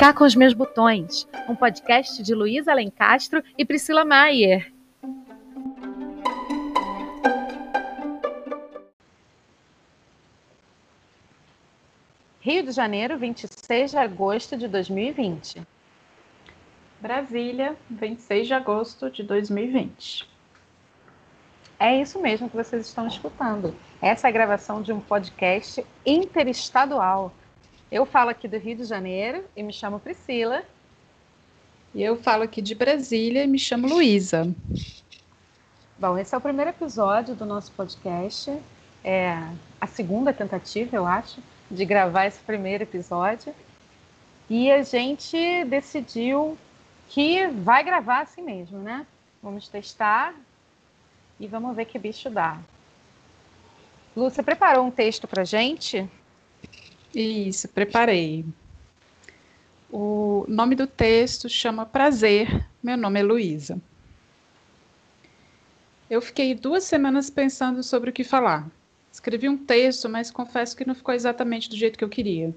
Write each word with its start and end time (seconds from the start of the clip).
Cá 0.00 0.14
com 0.14 0.24
os 0.24 0.34
Meus 0.34 0.54
Botões, 0.54 1.28
um 1.46 1.54
podcast 1.54 2.22
de 2.22 2.34
Luísa 2.34 2.72
Alencastro 2.72 3.44
e 3.58 3.66
Priscila 3.66 4.02
Maier. 4.02 4.72
Rio 12.40 12.62
de 12.62 12.72
Janeiro, 12.72 13.18
26 13.18 13.90
de 13.90 13.98
agosto 13.98 14.56
de 14.56 14.68
2020. 14.68 15.60
Brasília, 16.98 17.76
26 17.90 18.46
de 18.46 18.54
agosto 18.54 19.10
de 19.10 19.22
2020. 19.22 20.26
É 21.78 22.00
isso 22.00 22.18
mesmo 22.22 22.48
que 22.48 22.56
vocês 22.56 22.86
estão 22.86 23.06
escutando. 23.06 23.76
Essa 24.00 24.28
é 24.28 24.30
a 24.30 24.32
gravação 24.32 24.80
de 24.80 24.94
um 24.94 25.00
podcast 25.00 25.84
interestadual 26.06 27.34
eu 27.90 28.06
falo 28.06 28.30
aqui 28.30 28.46
do 28.46 28.56
Rio 28.56 28.76
de 28.76 28.84
Janeiro 28.84 29.44
e 29.56 29.62
me 29.62 29.72
chamo 29.72 29.98
Priscila. 29.98 30.62
E 31.92 32.02
eu 32.02 32.16
falo 32.16 32.44
aqui 32.44 32.62
de 32.62 32.74
Brasília 32.74 33.42
e 33.42 33.46
me 33.48 33.58
chamo 33.58 33.88
Luísa. 33.88 34.54
Bom, 35.98 36.16
esse 36.16 36.34
é 36.34 36.38
o 36.38 36.40
primeiro 36.40 36.70
episódio 36.70 37.34
do 37.34 37.44
nosso 37.44 37.72
podcast. 37.72 38.56
É 39.02 39.34
a 39.80 39.86
segunda 39.86 40.32
tentativa, 40.32 40.94
eu 40.94 41.04
acho, 41.04 41.42
de 41.70 41.84
gravar 41.84 42.26
esse 42.26 42.40
primeiro 42.40 42.84
episódio. 42.84 43.52
E 44.48 44.70
a 44.70 44.82
gente 44.82 45.64
decidiu 45.64 46.56
que 47.08 47.48
vai 47.48 47.82
gravar 47.82 48.20
assim 48.20 48.42
mesmo, 48.42 48.78
né? 48.78 49.04
Vamos 49.42 49.68
testar 49.68 50.34
e 51.40 51.46
vamos 51.48 51.74
ver 51.74 51.86
que 51.86 51.98
bicho 51.98 52.30
dá. 52.30 52.58
Você 54.14 54.42
preparou 54.42 54.86
um 54.86 54.90
texto 54.90 55.26
para 55.26 55.44
gente? 55.44 56.08
Isso, 57.14 57.68
preparei. 57.68 58.44
O 59.90 60.44
nome 60.46 60.76
do 60.76 60.86
texto 60.86 61.48
chama 61.48 61.84
Prazer. 61.84 62.64
Meu 62.80 62.96
nome 62.96 63.18
é 63.18 63.22
Luísa. 63.22 63.80
Eu 66.08 66.22
fiquei 66.22 66.54
duas 66.54 66.84
semanas 66.84 67.28
pensando 67.28 67.82
sobre 67.82 68.10
o 68.10 68.12
que 68.12 68.22
falar. 68.22 68.70
Escrevi 69.12 69.48
um 69.48 69.56
texto, 69.56 70.08
mas 70.08 70.30
confesso 70.30 70.76
que 70.76 70.86
não 70.86 70.94
ficou 70.94 71.12
exatamente 71.12 71.68
do 71.68 71.76
jeito 71.76 71.98
que 71.98 72.04
eu 72.04 72.08
queria. 72.08 72.54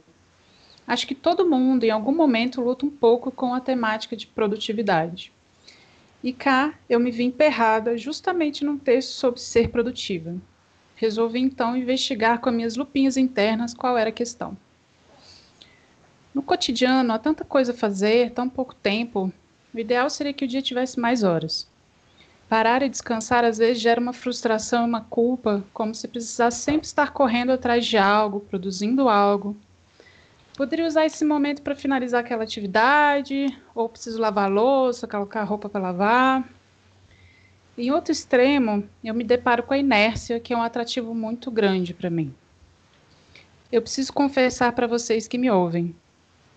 Acho 0.86 1.08
que 1.08 1.16
todo 1.16 1.50
mundo, 1.50 1.84
em 1.84 1.90
algum 1.90 2.14
momento, 2.14 2.62
luta 2.62 2.86
um 2.86 2.92
pouco 2.92 3.32
com 3.32 3.56
a 3.56 3.60
temática 3.60 4.16
de 4.16 4.28
produtividade. 4.28 5.34
E 6.24 6.32
cá 6.32 6.76
eu 6.88 7.00
me 7.00 7.10
vi 7.10 7.24
emperrada 7.24 7.98
justamente 7.98 8.64
num 8.64 8.78
texto 8.78 9.12
sobre 9.12 9.40
ser 9.40 9.70
produtiva. 9.70 10.36
Resolvi 11.04 11.42
então 11.42 11.76
investigar 11.76 12.40
com 12.40 12.48
as 12.48 12.56
minhas 12.56 12.76
lupinhas 12.78 13.18
internas 13.18 13.74
qual 13.74 13.98
era 13.98 14.10
a 14.10 14.14
questão. 14.14 14.56
No 16.34 16.42
cotidiano, 16.42 17.12
há 17.12 17.20
tanta 17.20 17.44
coisa 17.44 17.74
a 17.74 17.76
fazer, 17.76 18.32
tão 18.32 18.48
pouco 18.48 18.74
tempo. 18.74 19.30
O 19.74 19.78
ideal 19.78 20.10
seria 20.10 20.32
que 20.32 20.46
o 20.46 20.48
dia 20.48 20.62
tivesse 20.62 20.98
mais 20.98 21.22
horas. 21.22 21.68
Parar 22.48 22.82
e 22.84 22.88
descansar 22.88 23.44
às 23.44 23.58
vezes 23.58 23.84
gera 23.84 24.00
uma 24.00 24.14
frustração, 24.14 24.86
uma 24.86 25.02
culpa, 25.02 25.62
como 25.74 25.94
se 25.94 26.08
precisasse 26.08 26.62
sempre 26.62 26.88
estar 26.88 27.12
correndo 27.12 27.52
atrás 27.52 27.86
de 27.86 27.98
algo, 27.98 28.40
produzindo 28.40 29.10
algo. 29.10 29.58
Poderia 30.56 30.88
usar 30.88 31.06
esse 31.06 31.26
momento 31.26 31.64
para 31.64 31.76
finalizar 31.76 32.22
aquela 32.22 32.44
atividade, 32.44 33.48
ou 33.76 33.90
preciso 33.90 34.22
lavar 34.22 34.50
louça, 34.50 35.06
colocar 35.06 35.44
roupa 35.44 35.68
para 35.68 35.82
lavar. 35.82 36.50
Em 37.76 37.90
outro 37.92 38.12
extremo, 38.12 38.88
eu 39.04 39.16
me 39.16 39.24
deparo 39.24 39.64
com 39.64 39.74
a 39.74 39.78
inércia, 39.78 40.40
que 40.40 40.54
é 40.54 40.58
um 40.58 40.62
atrativo 40.62 41.16
muito 41.16 41.50
grande 41.50 41.92
para 41.92 42.10
mim. 42.10 42.34
Eu 43.72 43.82
preciso 43.82 44.14
confessar 44.14 44.72
para 44.74 44.86
vocês 44.86 45.28
que 45.28 45.40
me 45.40 45.50
ouvem. 45.50 45.96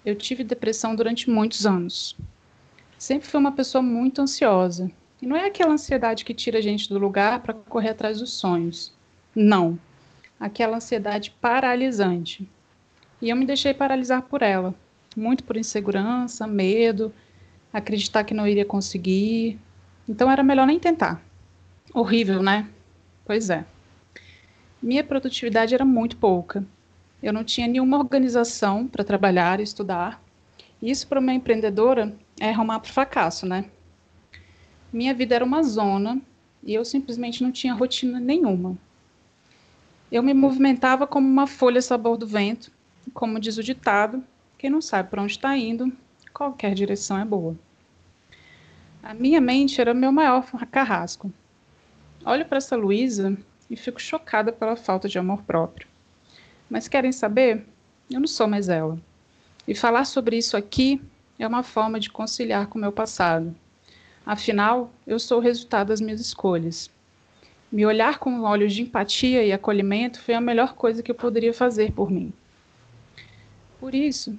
Eu 0.05 0.15
tive 0.15 0.45
depressão 0.45 0.95
durante 0.95 1.31
muitos 1.31 1.65
anos. 1.65 2.15
Sempre 2.99 3.27
fui 3.27 3.41
uma 3.41 3.53
pessoa 3.53 3.81
muito 3.81 4.21
ansiosa. 4.21 4.91
E 5.23 5.27
não 5.27 5.35
é 5.35 5.47
aquela 5.47 5.73
ansiedade 5.73 6.23
que 6.23 6.35
tira 6.35 6.59
a 6.59 6.61
gente 6.61 6.91
do 6.91 6.99
lugar 6.99 7.41
para 7.41 7.55
correr 7.55 7.89
atrás 7.89 8.21
dos 8.21 8.35
sonhos. 8.35 8.93
Não. 9.35 9.79
Aquela 10.39 10.77
ansiedade 10.77 11.35
paralisante. 11.41 12.47
E 13.23 13.31
eu 13.31 13.37
me 13.37 13.47
deixei 13.47 13.73
paralisar 13.73 14.21
por 14.21 14.43
ela. 14.43 14.75
Muito 15.17 15.45
por 15.45 15.57
insegurança, 15.57 16.47
medo, 16.47 17.11
acreditar 17.73 18.25
que 18.25 18.35
não 18.35 18.47
iria 18.47 18.67
conseguir, 18.67 19.59
então 20.09 20.31
era 20.31 20.43
melhor 20.43 20.67
nem 20.67 20.79
tentar. 20.79 21.21
Horrível, 21.93 22.43
né? 22.43 22.69
Pois 23.25 23.51
é. 23.51 23.65
Minha 24.83 25.03
produtividade 25.03 25.75
era 25.75 25.85
muito 25.85 26.17
pouca. 26.17 26.65
Eu 27.23 27.33
não 27.33 27.43
tinha 27.43 27.67
nenhuma 27.67 27.99
organização 27.99 28.87
para 28.87 29.03
trabalhar 29.03 29.59
e 29.59 29.63
estudar. 29.63 30.23
Isso 30.81 31.09
para 31.09 31.19
uma 31.19 31.33
empreendedora 31.33 32.15
é 32.39 32.51
arrumar 32.51 32.81
para 32.81 32.91
o 32.91 32.93
fracasso, 32.93 33.47
né? 33.47 33.65
Minha 34.93 35.15
vida 35.15 35.35
era 35.35 35.45
uma 35.45 35.63
zona 35.63 36.21
e 36.63 36.75
eu 36.75 36.85
simplesmente 36.85 37.43
não 37.43 37.51
tinha 37.51 37.75
rotina 37.75 38.21
nenhuma. 38.21 38.77
Eu 40.11 40.23
me 40.23 40.33
movimentava 40.33 41.07
como 41.07 41.27
uma 41.27 41.47
folha 41.47 41.83
sabor 41.83 42.17
do 42.17 42.27
vento, 42.27 42.71
como 43.13 43.41
diz 43.41 43.59
o 43.59 43.63
ditado: 43.63 44.23
quem 44.59 44.71
não 44.71 44.81
sabe 44.81 45.11
para 45.11 45.23
onde 45.23 45.33
está 45.33 45.57
indo, 45.57 45.93
qualquer 46.33 46.75
direção 46.75 47.19
é 47.19 47.25
boa. 47.25 47.57
A 49.09 49.15
minha 49.15 49.41
mente 49.41 49.81
era 49.81 49.95
meu 49.95 50.11
maior 50.11 50.45
carrasco. 50.69 51.33
Olho 52.25 52.45
para 52.45 52.59
essa 52.59 52.75
Luísa 52.75 53.39
e 53.71 53.77
fico 53.77 54.03
chocada 54.03 54.51
pela 54.51 54.75
falta 54.75 55.09
de 55.09 55.17
amor 55.17 55.43
próprio. 55.43 55.87
Mas 56.69 56.89
querem 56.89 57.13
saber? 57.13 57.65
Eu 58.11 58.19
não 58.19 58.27
sou 58.27 58.49
mais 58.49 58.69
ela. 58.69 58.99
E 59.65 59.77
falar 59.77 60.07
sobre 60.07 60.37
isso 60.37 60.57
aqui 60.57 61.01
é 61.39 61.47
uma 61.47 61.63
forma 61.63 62.01
de 62.01 62.11
conciliar 62.11 62.67
com 62.67 62.79
o 62.79 62.81
meu 62.81 62.91
passado. 62.91 63.55
Afinal, 64.27 64.91
eu 65.07 65.21
sou 65.21 65.39
o 65.39 65.41
resultado 65.41 65.87
das 65.87 66.01
minhas 66.01 66.21
escolhas. 66.21 66.91
Me 67.71 67.87
olhar 67.87 68.19
com 68.19 68.41
olhos 68.41 68.75
de 68.75 68.83
empatia 68.83 69.45
e 69.45 69.53
acolhimento 69.53 70.21
foi 70.21 70.35
a 70.35 70.41
melhor 70.41 70.75
coisa 70.75 71.01
que 71.01 71.13
eu 71.13 71.15
poderia 71.15 71.55
fazer 71.55 71.93
por 71.93 72.11
mim. 72.11 72.33
Por 73.79 73.95
isso, 73.95 74.37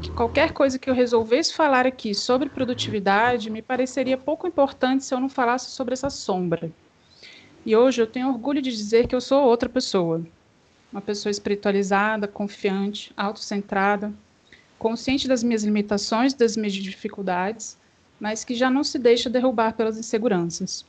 que 0.00 0.10
qualquer 0.10 0.52
coisa 0.52 0.78
que 0.78 0.88
eu 0.88 0.94
resolvesse 0.94 1.52
falar 1.52 1.86
aqui 1.86 2.14
sobre 2.14 2.48
produtividade 2.48 3.50
me 3.50 3.60
pareceria 3.60 4.16
pouco 4.16 4.46
importante 4.46 5.04
se 5.04 5.12
eu 5.12 5.20
não 5.20 5.28
falasse 5.28 5.70
sobre 5.70 5.94
essa 5.94 6.08
sombra. 6.08 6.70
E 7.66 7.76
hoje 7.76 8.00
eu 8.00 8.06
tenho 8.06 8.28
orgulho 8.28 8.62
de 8.62 8.70
dizer 8.70 9.06
que 9.06 9.14
eu 9.14 9.20
sou 9.20 9.42
outra 9.44 9.68
pessoa. 9.68 10.24
Uma 10.92 11.02
pessoa 11.02 11.30
espiritualizada, 11.30 12.28
confiante, 12.28 13.12
autocentrada, 13.16 14.12
consciente 14.78 15.26
das 15.26 15.42
minhas 15.42 15.64
limitações, 15.64 16.32
das 16.32 16.56
minhas 16.56 16.72
dificuldades, 16.72 17.76
mas 18.20 18.44
que 18.44 18.54
já 18.54 18.70
não 18.70 18.84
se 18.84 18.98
deixa 18.98 19.28
derrubar 19.28 19.74
pelas 19.74 19.98
inseguranças. 19.98 20.86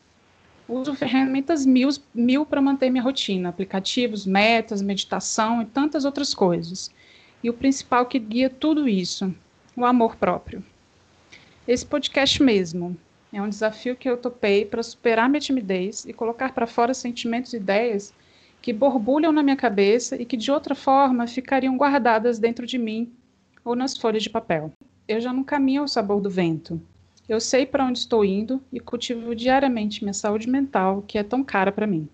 Uso 0.68 0.94
ferramentas 0.94 1.66
mil, 1.66 1.90
mil 2.14 2.46
para 2.46 2.62
manter 2.62 2.92
minha 2.92 3.04
rotina, 3.04 3.50
aplicativos, 3.50 4.26
metas, 4.26 4.84
meditação 4.84 5.64
e 5.64 5.66
tantas 5.66 6.06
outras 6.06 6.34
coisas 6.34 6.92
e 7.44 7.50
o 7.50 7.54
principal 7.54 8.06
que 8.06 8.20
guia 8.20 8.50
tudo 8.50 8.88
isso, 8.88 9.34
o 9.76 9.86
amor 9.86 10.16
próprio. 10.16 10.64
Esse 11.68 11.86
podcast 11.86 12.42
mesmo 12.42 12.98
é 13.32 13.42
um 13.42 13.50
desafio 13.50 13.96
que 13.96 14.10
eu 14.10 14.18
topei 14.18 14.66
para 14.66 14.82
superar 14.82 15.30
minha 15.30 15.40
timidez 15.40 16.06
e 16.06 16.14
colocar 16.14 16.54
para 16.54 16.66
fora 16.66 16.94
sentimentos 16.94 17.54
e 17.54 17.58
ideias 17.58 18.14
que 18.62 18.74
borbulham 18.74 19.32
na 19.32 19.44
minha 19.44 19.56
cabeça 19.56 20.16
e 20.16 20.26
que 20.26 20.36
de 20.36 20.52
outra 20.52 20.76
forma 20.76 21.28
ficariam 21.28 21.78
guardadas 21.78 22.40
dentro 22.40 22.66
de 22.66 22.78
mim 22.78 23.12
ou 23.64 23.76
nas 23.76 23.98
folhas 23.98 24.24
de 24.24 24.30
papel. 24.30 24.72
Eu 25.08 25.22
já 25.22 25.32
não 25.32 25.44
caminho 25.44 25.82
ao 25.82 25.88
sabor 25.88 26.22
do 26.22 26.30
vento. 26.30 26.82
Eu 27.28 27.40
sei 27.40 27.66
para 27.66 27.86
onde 27.86 28.00
estou 28.00 28.26
indo 28.26 28.62
e 28.74 28.80
cultivo 28.80 29.36
diariamente 29.36 30.04
minha 30.04 30.14
saúde 30.14 30.50
mental, 30.50 31.04
que 31.08 31.18
é 31.18 31.24
tão 31.24 31.44
cara 31.44 31.72
para 31.72 31.86
mim. 31.86 32.10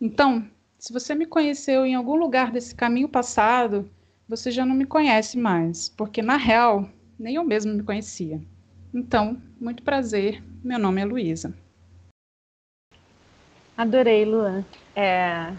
Então, 0.00 0.46
se 0.82 0.92
você 0.92 1.14
me 1.14 1.26
conheceu 1.26 1.86
em 1.86 1.94
algum 1.94 2.16
lugar 2.16 2.50
desse 2.50 2.74
caminho 2.74 3.08
passado, 3.08 3.88
você 4.28 4.50
já 4.50 4.66
não 4.66 4.74
me 4.74 4.84
conhece 4.84 5.38
mais, 5.38 5.88
porque 5.88 6.20
na 6.20 6.36
real, 6.36 6.88
nem 7.16 7.36
eu 7.36 7.44
mesmo 7.44 7.72
me 7.72 7.84
conhecia. 7.84 8.40
Então, 8.92 9.40
muito 9.60 9.80
prazer, 9.84 10.42
meu 10.62 10.80
nome 10.80 11.00
é 11.00 11.04
Luísa. 11.04 11.54
Adorei, 13.76 14.24
Luan. 14.24 14.64
É, 14.96 15.52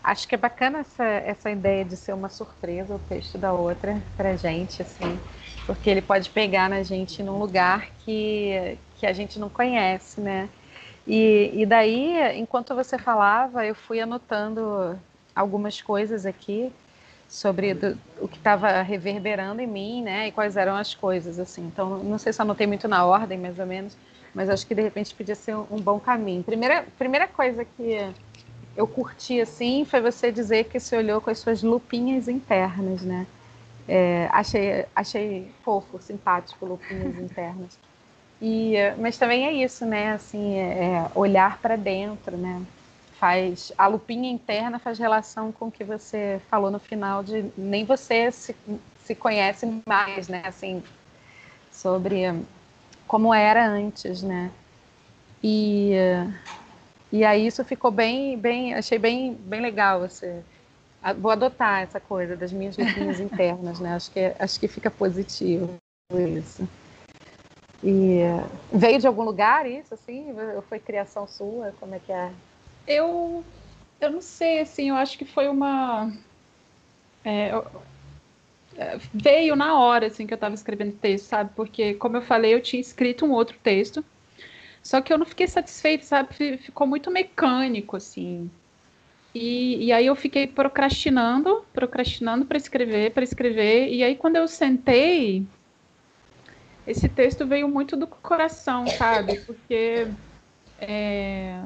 acho 0.00 0.28
que 0.28 0.36
é 0.36 0.38
bacana 0.38 0.78
essa, 0.78 1.04
essa 1.04 1.50
ideia 1.50 1.84
de 1.84 1.96
ser 1.96 2.12
uma 2.12 2.28
surpresa 2.28 2.94
o 2.94 3.00
texto 3.00 3.36
da 3.36 3.52
outra 3.52 4.00
pra 4.16 4.36
gente, 4.36 4.80
assim, 4.80 5.18
porque 5.66 5.90
ele 5.90 6.02
pode 6.02 6.30
pegar 6.30 6.70
na 6.70 6.84
gente 6.84 7.20
num 7.20 7.36
lugar 7.36 7.90
que, 8.04 8.78
que 9.00 9.06
a 9.06 9.12
gente 9.12 9.40
não 9.40 9.50
conhece, 9.50 10.20
né? 10.20 10.48
E, 11.06 11.50
e 11.54 11.66
daí, 11.66 12.38
enquanto 12.38 12.74
você 12.74 12.96
falava, 12.98 13.66
eu 13.66 13.74
fui 13.74 14.00
anotando 14.00 14.98
algumas 15.34 15.80
coisas 15.80 16.24
aqui 16.26 16.72
sobre 17.28 17.74
do, 17.74 17.98
o 18.20 18.28
que 18.28 18.36
estava 18.36 18.82
reverberando 18.82 19.60
em 19.62 19.66
mim, 19.66 20.02
né? 20.02 20.28
E 20.28 20.32
quais 20.32 20.56
eram 20.56 20.76
as 20.76 20.94
coisas, 20.94 21.38
assim. 21.38 21.62
Então, 21.66 21.98
não 22.04 22.18
sei 22.18 22.32
se 22.32 22.42
anotei 22.42 22.66
muito 22.66 22.86
na 22.86 23.04
ordem, 23.04 23.38
mais 23.38 23.58
ou 23.58 23.66
menos, 23.66 23.96
mas 24.34 24.50
acho 24.50 24.66
que 24.66 24.74
de 24.74 24.82
repente 24.82 25.14
podia 25.14 25.34
ser 25.34 25.56
um, 25.56 25.66
um 25.70 25.80
bom 25.80 25.98
caminho. 25.98 26.44
Primeira, 26.44 26.84
primeira 26.98 27.26
coisa 27.26 27.64
que 27.64 28.12
eu 28.76 28.86
curti, 28.86 29.40
assim, 29.40 29.84
foi 29.84 30.00
você 30.00 30.30
dizer 30.30 30.64
que 30.64 30.78
se 30.78 30.96
olhou 30.96 31.20
com 31.20 31.30
as 31.30 31.38
suas 31.38 31.62
lupinhas 31.62 32.28
internas, 32.28 33.02
né? 33.02 33.26
É, 33.88 34.28
achei, 34.30 34.86
achei 34.94 35.50
fofo, 35.64 36.00
simpático, 36.00 36.66
lupinhas 36.66 37.16
internas. 37.18 37.78
E, 38.44 38.74
mas 38.98 39.16
também 39.16 39.46
é 39.46 39.52
isso, 39.52 39.86
né? 39.86 40.14
Assim, 40.14 40.56
é, 40.56 40.96
é 40.96 41.10
olhar 41.14 41.58
para 41.62 41.76
dentro, 41.76 42.36
né? 42.36 42.60
Faz 43.12 43.70
a 43.78 43.86
lupinha 43.86 44.28
interna 44.28 44.80
faz 44.80 44.98
relação 44.98 45.52
com 45.52 45.68
o 45.68 45.70
que 45.70 45.84
você 45.84 46.40
falou 46.50 46.68
no 46.68 46.80
final 46.80 47.22
de 47.22 47.44
nem 47.56 47.84
você 47.84 48.32
se, 48.32 48.56
se 49.04 49.14
conhece 49.14 49.80
mais, 49.86 50.26
né? 50.26 50.42
Assim, 50.44 50.82
sobre 51.70 52.24
como 53.06 53.32
era 53.32 53.64
antes, 53.64 54.24
né? 54.24 54.50
E 55.42 55.92
e 57.12 57.24
aí 57.24 57.46
isso 57.46 57.64
ficou 57.64 57.92
bem, 57.92 58.36
bem, 58.36 58.74
achei 58.74 58.98
bem, 58.98 59.34
bem 59.34 59.60
legal. 59.60 60.00
Você, 60.00 60.42
vou 61.18 61.30
adotar 61.30 61.82
essa 61.82 62.00
coisa 62.00 62.34
das 62.34 62.52
minhas 62.52 62.76
lupinhas 62.76 63.20
internas, 63.22 63.78
né? 63.78 63.94
Acho 63.94 64.10
que, 64.10 64.34
acho 64.36 64.58
que 64.58 64.66
fica 64.66 64.90
positivo 64.90 65.76
isso. 66.12 66.66
E 67.82 68.20
veio 68.72 68.98
de 68.98 69.06
algum 69.06 69.22
lugar 69.22 69.66
isso, 69.66 69.94
assim? 69.94 70.26
Foi 70.68 70.78
criação 70.78 71.26
sua? 71.26 71.72
Como 71.80 71.94
é 71.94 71.98
que 71.98 72.12
é? 72.12 72.30
Eu, 72.86 73.44
eu 74.00 74.10
não 74.10 74.20
sei, 74.20 74.60
assim, 74.60 74.90
eu 74.90 74.96
acho 74.96 75.18
que 75.18 75.24
foi 75.24 75.48
uma... 75.48 76.12
É, 77.24 77.50
é 78.76 78.98
veio 79.12 79.56
na 79.56 79.78
hora, 79.78 80.06
assim, 80.06 80.26
que 80.26 80.32
eu 80.32 80.36
estava 80.36 80.54
escrevendo 80.54 80.96
texto, 80.96 81.26
sabe? 81.26 81.50
Porque, 81.56 81.94
como 81.94 82.16
eu 82.16 82.22
falei, 82.22 82.54
eu 82.54 82.62
tinha 82.62 82.80
escrito 82.80 83.24
um 83.24 83.32
outro 83.32 83.58
texto 83.62 84.04
só 84.82 85.00
que 85.00 85.12
eu 85.12 85.18
não 85.18 85.24
fiquei 85.24 85.46
satisfeita, 85.46 86.04
sabe? 86.04 86.58
Ficou 86.58 86.86
muito 86.86 87.10
mecânico, 87.10 87.96
assim. 87.96 88.50
E, 89.34 89.86
e 89.86 89.92
aí 89.92 90.06
eu 90.06 90.16
fiquei 90.16 90.46
procrastinando, 90.46 91.64
procrastinando 91.72 92.44
para 92.44 92.58
escrever, 92.58 93.12
para 93.12 93.22
escrever. 93.22 93.88
E 93.88 94.02
aí 94.02 94.16
quando 94.16 94.36
eu 94.36 94.48
sentei, 94.48 95.46
esse 96.86 97.08
texto 97.08 97.46
veio 97.46 97.68
muito 97.68 97.96
do 97.96 98.06
coração, 98.06 98.86
sabe? 98.86 99.40
Porque 99.40 100.08
é, 100.78 101.60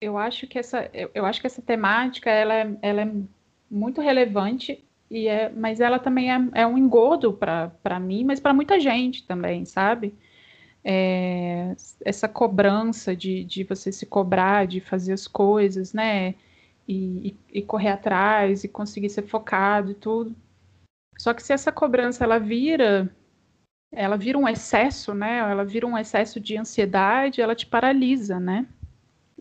eu 0.00 0.16
acho 0.16 0.46
que 0.46 0.58
essa, 0.58 0.90
eu, 1.14 1.24
acho 1.26 1.40
que 1.40 1.46
essa 1.46 1.62
temática 1.62 2.30
ela 2.30 2.54
é, 2.54 2.76
ela 2.82 3.02
é 3.02 3.12
muito 3.70 4.00
relevante 4.00 4.84
e 5.10 5.26
é, 5.26 5.48
mas 5.50 5.80
ela 5.80 5.98
também 5.98 6.32
é, 6.32 6.38
é 6.54 6.66
um 6.66 6.78
engodo 6.78 7.32
para 7.32 8.00
mim, 8.00 8.24
mas 8.24 8.40
para 8.40 8.54
muita 8.54 8.78
gente 8.78 9.26
também, 9.26 9.64
sabe? 9.64 10.14
é, 10.84 11.76
essa 12.04 12.28
cobrança 12.28 13.14
de, 13.14 13.44
de 13.44 13.64
você 13.64 13.92
se 13.92 14.06
cobrar, 14.06 14.66
de 14.66 14.80
fazer 14.80 15.12
as 15.12 15.26
coisas, 15.26 15.92
né? 15.92 16.34
E, 16.86 17.28
e, 17.28 17.58
e, 17.58 17.62
correr 17.62 17.90
atrás 17.90 18.64
e 18.64 18.68
conseguir 18.68 19.10
ser 19.10 19.22
focado 19.22 19.90
e 19.90 19.94
tudo. 19.94 20.34
Só 21.18 21.34
que 21.34 21.42
se 21.42 21.52
essa 21.52 21.70
cobrança 21.70 22.24
ela 22.24 22.38
vira, 22.38 23.14
ela 23.92 24.16
vira 24.16 24.38
um 24.38 24.48
excesso, 24.48 25.14
né? 25.14 25.38
Ela 25.38 25.64
vira 25.64 25.86
um 25.86 25.96
excesso 25.96 26.38
de 26.38 26.56
ansiedade, 26.56 27.40
ela 27.40 27.54
te 27.54 27.66
paralisa, 27.66 28.38
né? 28.38 28.66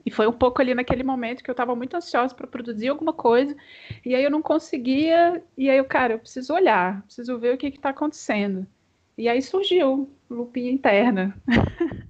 E 0.05 0.11
foi 0.11 0.25
um 0.25 0.31
pouco 0.31 0.61
ali 0.61 0.73
naquele 0.73 1.03
momento 1.03 1.43
que 1.43 1.49
eu 1.49 1.53
estava 1.53 1.75
muito 1.75 1.97
ansiosa 1.97 2.33
para 2.33 2.47
produzir 2.47 2.87
alguma 2.87 3.11
coisa, 3.11 3.55
e 4.05 4.15
aí 4.15 4.23
eu 4.23 4.31
não 4.31 4.41
conseguia, 4.41 5.43
e 5.57 5.69
aí 5.69 5.77
eu, 5.77 5.85
cara, 5.85 6.13
eu 6.13 6.19
preciso 6.19 6.53
olhar, 6.53 7.01
preciso 7.01 7.37
ver 7.37 7.53
o 7.53 7.57
que 7.57 7.67
está 7.67 7.89
acontecendo. 7.89 8.65
E 9.17 9.27
aí 9.27 9.41
surgiu 9.41 10.09
lupinha 10.29 10.71
interna. 10.71 11.35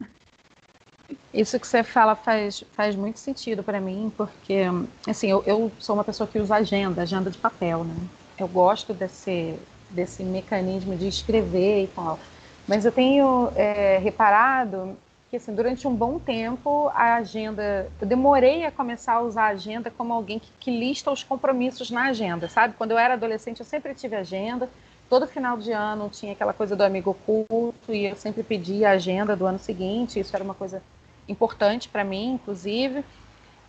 Isso 1.33 1.59
que 1.59 1.67
você 1.67 1.83
fala 1.83 2.15
faz, 2.15 2.63
faz 2.71 2.95
muito 2.95 3.19
sentido 3.19 3.63
para 3.63 3.79
mim, 3.79 4.11
porque, 4.15 4.63
assim, 5.07 5.29
eu, 5.29 5.43
eu, 5.45 5.71
sou 5.79 5.95
uma 5.95 6.03
pessoa 6.03 6.27
que 6.27 6.39
usa 6.39 6.55
agenda, 6.55 7.01
agenda 7.01 7.29
de 7.29 7.37
papel, 7.37 7.83
né? 7.83 7.95
Eu 8.37 8.47
gosto 8.47 8.93
desse, 8.93 9.57
desse 9.89 10.23
mecanismo 10.23 10.95
de 10.95 11.07
escrever 11.07 11.83
e 11.83 11.87
tal. 11.87 12.19
Mas 12.67 12.85
eu 12.85 12.91
tenho 12.91 13.49
é, 13.55 13.97
reparado 13.97 14.97
que, 15.29 15.37
assim, 15.37 15.53
durante 15.53 15.87
um 15.87 15.95
bom 15.95 16.19
tempo, 16.19 16.89
a 16.93 17.15
agenda... 17.15 17.89
Eu 17.99 18.07
demorei 18.07 18.65
a 18.65 18.71
começar 18.71 19.13
a 19.13 19.21
usar 19.21 19.43
a 19.43 19.49
agenda 19.49 19.91
como 19.91 20.13
alguém 20.13 20.39
que, 20.39 20.49
que 20.59 20.71
lista 20.71 21.11
os 21.11 21.23
compromissos 21.23 21.91
na 21.91 22.07
agenda, 22.07 22.47
sabe? 22.47 22.75
Quando 22.77 22.91
eu 22.91 22.97
era 22.97 23.13
adolescente, 23.15 23.59
eu 23.59 23.65
sempre 23.65 23.93
tive 23.93 24.15
agenda, 24.15 24.69
todo 25.09 25.27
final 25.27 25.57
de 25.57 25.71
ano 25.71 26.09
tinha 26.09 26.33
aquela 26.33 26.53
coisa 26.53 26.75
do 26.75 26.83
amigo 26.83 27.11
oculto 27.11 27.93
e 27.93 28.05
eu 28.05 28.15
sempre 28.15 28.43
pedia 28.43 28.89
a 28.89 28.93
agenda 28.93 29.35
do 29.35 29.45
ano 29.45 29.59
seguinte, 29.59 30.19
isso 30.19 30.35
era 30.35 30.43
uma 30.43 30.53
coisa 30.53 30.81
importante 31.27 31.89
para 31.89 32.03
mim, 32.03 32.33
inclusive. 32.33 33.03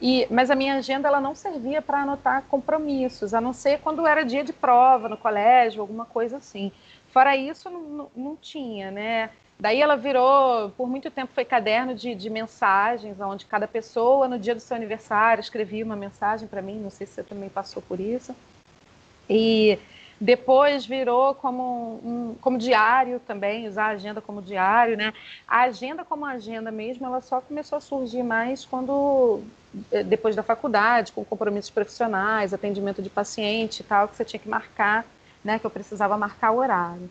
E, 0.01 0.27
mas 0.31 0.51
a 0.51 0.55
minha 0.55 0.77
agenda 0.77 1.09
ela 1.09 1.21
não 1.21 1.35
servia 1.35 1.83
para 1.83 2.03
anotar 2.03 2.43
compromissos, 2.43 3.35
a 3.35 3.41
não 3.41 3.53
ser 3.53 3.81
quando 3.81 4.07
era 4.07 4.25
dia 4.25 4.45
de 4.45 4.53
prova 4.53 5.09
no 5.09 5.17
colégio, 5.17 5.81
alguma 5.81 6.05
coisa 6.05 6.37
assim. 6.37 6.71
Fora 7.11 7.37
isso, 7.37 7.69
não, 7.69 8.09
não, 8.15 8.37
tinha, 8.37 8.91
né? 8.91 9.31
Daí 9.59 9.81
ela 9.81 9.97
virou, 9.97 10.71
por 10.71 10.89
muito 10.89 11.11
tempo, 11.11 11.33
foi 11.35 11.45
caderno 11.45 11.95
de, 11.95 12.15
de 12.15 12.31
mensagens, 12.31 13.21
onde 13.21 13.45
cada 13.45 13.67
pessoa, 13.67 14.29
no 14.29 14.39
dia 14.39 14.55
do 14.55 14.61
seu 14.61 14.77
aniversário, 14.77 15.41
escrevia 15.41 15.85
uma 15.85 15.97
mensagem 15.97 16.47
para 16.47 16.63
mim. 16.63 16.79
Não 16.79 16.91
sei 16.91 17.07
se 17.07 17.15
você 17.15 17.25
também 17.25 17.49
passou 17.49 17.83
por 17.83 17.99
isso. 17.99 18.37
E 19.29 19.79
depois 20.21 20.85
virou 20.85 21.35
como, 21.35 22.01
um, 22.05 22.35
como 22.41 22.59
diário 22.59 23.21
também, 23.21 23.69
usar 23.69 23.87
a 23.87 23.91
agenda 23.91 24.21
como 24.21 24.43
diário, 24.43 24.97
né? 24.97 25.13
A 25.47 25.63
agenda 25.63 26.05
como 26.05 26.27
agenda 26.27 26.73
mesmo, 26.73 27.07
ela 27.07 27.21
só 27.21 27.41
começou 27.41 27.79
a 27.79 27.81
surgir 27.81 28.25
mais 28.25 28.65
quando 28.65 29.41
eh, 29.93 30.03
depois 30.03 30.35
da 30.35 30.43
faculdade, 30.43 31.13
com 31.13 31.25
compromissos 31.25 31.71
profissionais, 31.71 32.53
atendimento 32.53 33.01
de 33.01 33.09
paciente 33.09 33.81
e 33.81 33.85
tal, 33.85 34.09
que 34.09 34.17
você 34.17 34.25
tinha 34.25 34.41
que 34.41 34.49
marcar, 34.49 35.07
né? 35.45 35.59
Que 35.59 35.67
eu 35.67 35.71
precisava 35.71 36.19
marcar 36.19 36.51
o 36.51 36.59
horário. 36.59 37.09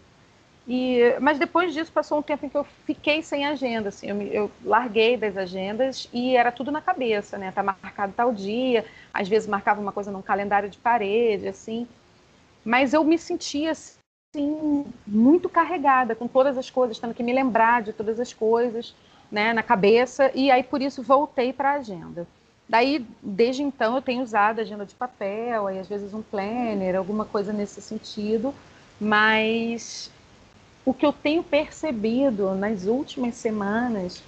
E, 0.67 1.15
mas 1.21 1.39
depois 1.39 1.73
disso 1.73 1.91
passou 1.93 2.19
um 2.19 2.21
tempo 2.21 2.45
em 2.45 2.49
que 2.49 2.57
eu 2.57 2.65
fiquei 2.85 3.21
sem 3.21 3.45
agenda, 3.45 3.87
assim, 3.87 4.09
eu, 4.09 4.21
eu, 4.21 4.51
larguei 4.65 5.15
das 5.15 5.37
agendas 5.37 6.09
e 6.11 6.35
era 6.35 6.51
tudo 6.51 6.73
na 6.73 6.81
cabeça, 6.81 7.37
né? 7.37 7.53
Tá 7.53 7.63
marcado 7.63 8.11
tal 8.17 8.33
dia, 8.33 8.83
às 9.13 9.29
vezes 9.29 9.47
marcava 9.47 9.79
uma 9.79 9.93
coisa 9.93 10.11
num 10.11 10.21
calendário 10.21 10.69
de 10.69 10.77
parede, 10.77 11.47
assim. 11.47 11.87
Mas 12.67 12.93
eu 12.93 13.01
me 13.01 13.17
sentia 13.17 13.71
assim 13.71 14.85
muito 15.07 15.47
carregada 15.47 16.13
com 16.13 16.27
todas 16.27 16.57
as 16.57 16.69
coisas, 16.69 16.99
tendo 16.99 17.13
que 17.13 17.23
me 17.23 17.31
lembrar 17.31 17.81
de 17.81 17.93
todas 17.93 18.19
as 18.19 18.33
coisas, 18.33 18.93
né, 19.31 19.53
na 19.53 19.63
cabeça, 19.63 20.29
e 20.35 20.51
aí 20.51 20.61
por 20.63 20.81
isso 20.81 21.01
voltei 21.01 21.53
para 21.53 21.71
a 21.71 21.75
agenda. 21.75 22.27
Daí, 22.67 23.05
desde 23.23 23.63
então, 23.63 23.95
eu 23.95 24.01
tenho 24.01 24.21
usado 24.21 24.59
agenda 24.59 24.85
de 24.85 24.93
papel, 24.93 25.67
aí 25.67 25.79
às 25.79 25.87
vezes 25.87 26.13
um 26.13 26.21
planner, 26.21 26.97
alguma 26.97 27.23
coisa 27.23 27.53
nesse 27.53 27.81
sentido, 27.81 28.53
mas 28.99 30.11
o 30.85 30.93
que 30.93 31.05
eu 31.05 31.13
tenho 31.13 31.43
percebido 31.43 32.53
nas 32.53 32.83
últimas 32.83 33.35
semanas 33.35 34.21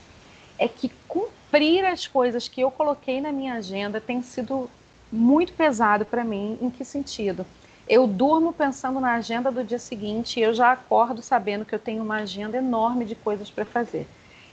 é 0.57 0.69
que 0.69 0.89
cumprir 1.09 1.83
as 1.83 2.07
coisas 2.07 2.47
que 2.47 2.61
eu 2.61 2.71
coloquei 2.71 3.19
na 3.19 3.33
minha 3.33 3.55
agenda 3.55 3.99
tem 3.99 4.21
sido 4.21 4.71
muito 5.11 5.51
pesado 5.51 6.05
para 6.05 6.23
mim. 6.23 6.57
Em 6.61 6.69
que 6.69 6.85
sentido? 6.85 7.45
Eu 7.89 8.05
durmo 8.05 8.53
pensando 8.53 8.99
na 8.99 9.15
agenda 9.15 9.51
do 9.51 9.63
dia 9.63 9.79
seguinte 9.79 10.39
e 10.39 10.43
eu 10.43 10.53
já 10.53 10.71
acordo 10.71 11.23
sabendo 11.23 11.65
que 11.65 11.73
eu 11.73 11.79
tenho 11.79 12.03
uma 12.03 12.17
agenda 12.17 12.55
enorme 12.55 13.03
de 13.03 13.15
coisas 13.15 13.49
para 13.49 13.65
fazer. 13.65 14.07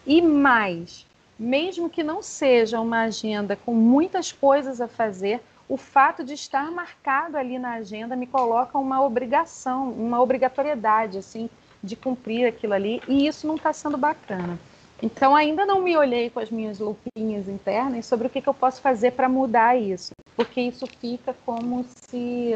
E 0.06 0.22
mais, 0.22 1.04
mesmo 1.38 1.90
que 1.90 2.02
não 2.02 2.22
seja 2.22 2.80
uma 2.80 3.02
agenda 3.02 3.54
com 3.54 3.74
muitas 3.74 4.32
coisas 4.32 4.80
a 4.80 4.88
fazer, 4.88 5.42
o 5.68 5.76
fato 5.76 6.24
de 6.24 6.32
estar 6.32 6.70
marcado 6.70 7.36
ali 7.36 7.58
na 7.58 7.74
agenda 7.74 8.16
me 8.16 8.26
coloca 8.26 8.78
uma 8.78 9.04
obrigação, 9.04 9.90
uma 9.90 10.22
obrigatoriedade, 10.22 11.18
assim, 11.18 11.50
de 11.82 11.94
cumprir 11.94 12.46
aquilo 12.46 12.72
ali, 12.72 13.02
e 13.06 13.26
isso 13.26 13.46
não 13.46 13.56
está 13.56 13.70
sendo 13.70 13.98
bacana. 13.98 14.58
Então, 15.02 15.36
ainda 15.36 15.66
não 15.66 15.82
me 15.82 15.94
olhei 15.94 16.30
com 16.30 16.40
as 16.40 16.50
minhas 16.50 16.78
lupinhas 16.78 17.48
internas 17.48 18.06
sobre 18.06 18.28
o 18.28 18.30
que, 18.30 18.40
que 18.40 18.48
eu 18.48 18.54
posso 18.54 18.80
fazer 18.80 19.12
para 19.12 19.28
mudar 19.28 19.76
isso, 19.76 20.12
porque 20.34 20.58
isso 20.58 20.86
fica 20.86 21.36
como 21.44 21.84
se 21.84 22.54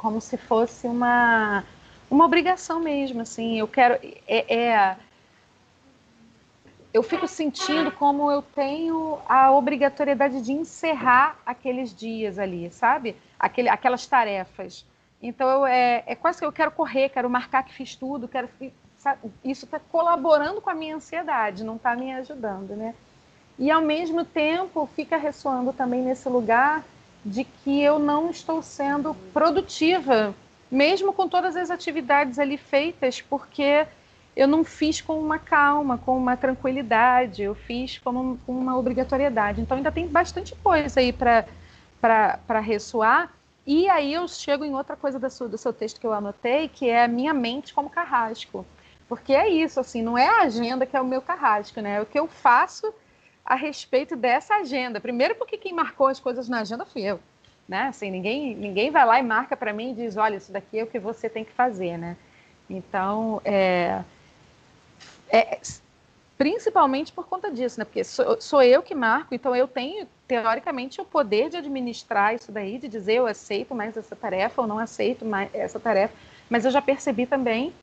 como 0.00 0.18
se 0.20 0.38
fosse 0.38 0.86
uma 0.86 1.62
uma 2.10 2.24
obrigação 2.24 2.80
mesmo, 2.80 3.20
assim. 3.20 3.58
Eu 3.58 3.68
quero 3.68 3.94
é, 4.26 4.54
é 4.54 4.96
eu 6.92 7.02
fico 7.04 7.28
sentindo 7.28 7.92
como 7.92 8.32
eu 8.32 8.42
tenho 8.42 9.18
a 9.28 9.52
obrigatoriedade 9.52 10.40
de 10.40 10.52
encerrar 10.52 11.38
aqueles 11.46 11.94
dias 11.94 12.36
ali, 12.36 12.68
sabe? 12.72 13.14
Aquele, 13.38 13.68
aquelas 13.68 14.06
tarefas. 14.06 14.84
Então 15.22 15.48
eu, 15.48 15.66
é, 15.66 16.02
é 16.06 16.14
quase 16.16 16.40
que 16.40 16.44
eu 16.44 16.50
quero 16.50 16.72
correr, 16.72 17.10
quero 17.10 17.30
marcar 17.30 17.62
que 17.62 17.72
fiz 17.72 17.94
tudo, 17.94 18.26
quero 18.26 18.48
sabe? 18.98 19.30
isso 19.44 19.66
está 19.66 19.78
colaborando 19.78 20.60
com 20.60 20.70
a 20.70 20.74
minha 20.74 20.96
ansiedade, 20.96 21.62
não 21.62 21.76
está 21.76 21.94
me 21.94 22.12
ajudando, 22.14 22.74
né? 22.74 22.94
E 23.58 23.70
ao 23.70 23.82
mesmo 23.82 24.24
tempo 24.24 24.88
fica 24.96 25.16
ressoando 25.16 25.72
também 25.72 26.02
nesse 26.02 26.28
lugar 26.28 26.82
de 27.24 27.44
que 27.44 27.82
eu 27.82 27.98
não 27.98 28.30
estou 28.30 28.62
sendo 28.62 29.14
produtiva, 29.32 30.34
mesmo 30.70 31.12
com 31.12 31.28
todas 31.28 31.56
as 31.56 31.70
atividades 31.70 32.38
ali 32.38 32.56
feitas, 32.56 33.20
porque 33.20 33.86
eu 34.36 34.46
não 34.46 34.64
fiz 34.64 35.00
com 35.00 35.18
uma 35.20 35.38
calma, 35.38 35.98
com 35.98 36.16
uma 36.16 36.36
tranquilidade, 36.36 37.42
eu 37.42 37.54
fiz 37.54 37.98
como 37.98 38.38
uma 38.46 38.78
obrigatoriedade. 38.78 39.60
Então 39.60 39.76
ainda 39.76 39.92
tem 39.92 40.06
bastante 40.06 40.54
coisa 40.62 41.00
aí 41.00 41.12
para 41.12 42.60
ressoar. 42.60 43.32
E 43.66 43.88
aí 43.90 44.14
eu 44.14 44.26
chego 44.26 44.64
em 44.64 44.74
outra 44.74 44.96
coisa 44.96 45.18
do 45.18 45.28
seu, 45.28 45.48
do 45.48 45.58
seu 45.58 45.72
texto 45.72 46.00
que 46.00 46.06
eu 46.06 46.12
anotei, 46.12 46.68
que 46.68 46.88
é 46.88 47.04
a 47.04 47.08
minha 47.08 47.34
mente 47.34 47.74
como 47.74 47.90
carrasco. 47.90 48.64
Porque 49.08 49.34
é 49.34 49.48
isso, 49.48 49.78
assim, 49.78 50.00
não 50.00 50.16
é 50.16 50.26
a 50.26 50.42
agenda 50.42 50.86
que 50.86 50.96
é 50.96 51.00
o 51.00 51.04
meu 51.04 51.20
carrasco, 51.20 51.80
né? 51.80 51.96
É 51.96 52.00
o 52.00 52.06
que 52.06 52.18
eu 52.18 52.26
faço 52.26 52.94
a 53.50 53.56
respeito 53.56 54.14
dessa 54.14 54.54
agenda. 54.54 55.00
Primeiro 55.00 55.34
porque 55.34 55.58
quem 55.58 55.72
marcou 55.72 56.06
as 56.06 56.20
coisas 56.20 56.48
na 56.48 56.60
agenda 56.60 56.86
fui 56.86 57.02
eu, 57.02 57.18
né? 57.68 57.88
Assim, 57.88 58.08
ninguém, 58.08 58.54
ninguém 58.54 58.92
vai 58.92 59.04
lá 59.04 59.18
e 59.18 59.24
marca 59.24 59.56
para 59.56 59.72
mim 59.72 59.90
e 59.90 59.94
diz, 59.94 60.16
olha, 60.16 60.36
isso 60.36 60.52
daqui 60.52 60.78
é 60.78 60.84
o 60.84 60.86
que 60.86 61.00
você 61.00 61.28
tem 61.28 61.44
que 61.44 61.50
fazer, 61.50 61.98
né? 61.98 62.16
Então, 62.70 63.42
é, 63.44 64.04
é 65.28 65.58
principalmente 66.38 67.12
por 67.12 67.26
conta 67.26 67.50
disso, 67.50 67.80
né? 67.80 67.84
Porque 67.84 68.04
sou, 68.04 68.40
sou, 68.40 68.62
eu 68.62 68.84
que 68.84 68.94
marco, 68.94 69.34
então 69.34 69.56
eu 69.56 69.66
tenho, 69.66 70.06
teoricamente, 70.28 71.00
o 71.00 71.04
poder 71.04 71.50
de 71.50 71.56
administrar 71.56 72.36
isso 72.36 72.52
daí, 72.52 72.78
de 72.78 72.86
dizer 72.86 73.14
eu 73.14 73.26
aceito 73.26 73.74
mais 73.74 73.96
essa 73.96 74.14
tarefa 74.14 74.62
ou 74.62 74.68
não 74.68 74.78
aceito 74.78 75.24
mais 75.24 75.52
essa 75.52 75.80
tarefa, 75.80 76.14
mas 76.48 76.64
eu 76.64 76.70
já 76.70 76.80
percebi 76.80 77.26
também 77.26 77.74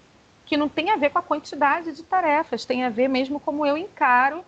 que 0.45 0.55
não 0.55 0.69
tem 0.69 0.91
a 0.91 0.95
ver 0.95 1.09
com 1.09 1.19
a 1.19 1.21
quantidade 1.21 1.91
de 1.91 2.03
tarefas, 2.03 2.63
tem 2.63 2.85
a 2.85 2.89
ver 2.89 3.09
mesmo 3.09 3.37
como 3.37 3.65
eu 3.65 3.77
encaro 3.77 4.45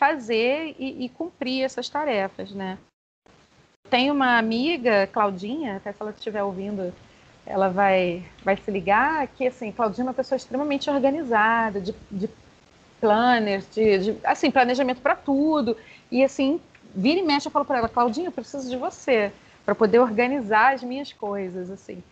fazer 0.00 0.74
e, 0.78 1.04
e 1.04 1.08
cumprir 1.10 1.62
essas 1.62 1.86
tarefas, 1.90 2.52
né? 2.52 2.78
Tenho 3.90 4.14
uma 4.14 4.38
amiga, 4.38 5.06
Claudinha, 5.08 5.76
até 5.76 5.92
se 5.92 6.00
ela 6.00 6.10
estiver 6.10 6.42
ouvindo, 6.42 6.90
ela 7.44 7.68
vai, 7.68 8.24
vai 8.42 8.56
se 8.56 8.70
ligar, 8.70 9.26
que 9.28 9.46
assim, 9.46 9.70
Claudinha 9.70 10.04
é 10.04 10.08
uma 10.08 10.14
pessoa 10.14 10.38
extremamente 10.38 10.88
organizada, 10.88 11.82
de, 11.82 11.94
de 12.10 12.30
planners, 12.98 13.66
de, 13.74 13.98
de 13.98 14.16
assim, 14.24 14.50
planejamento 14.50 15.02
para 15.02 15.14
tudo. 15.14 15.76
E 16.10 16.24
assim, 16.24 16.58
vira 16.94 17.20
e 17.20 17.22
mexe, 17.22 17.48
eu 17.48 17.52
falo 17.52 17.66
para 17.66 17.78
ela, 17.78 17.88
Claudinha, 17.88 18.28
eu 18.28 18.32
preciso 18.32 18.70
de 18.70 18.78
você 18.78 19.30
para 19.66 19.74
poder 19.74 19.98
organizar 19.98 20.72
as 20.72 20.82
minhas 20.82 21.12
coisas, 21.12 21.70
assim. 21.70 22.02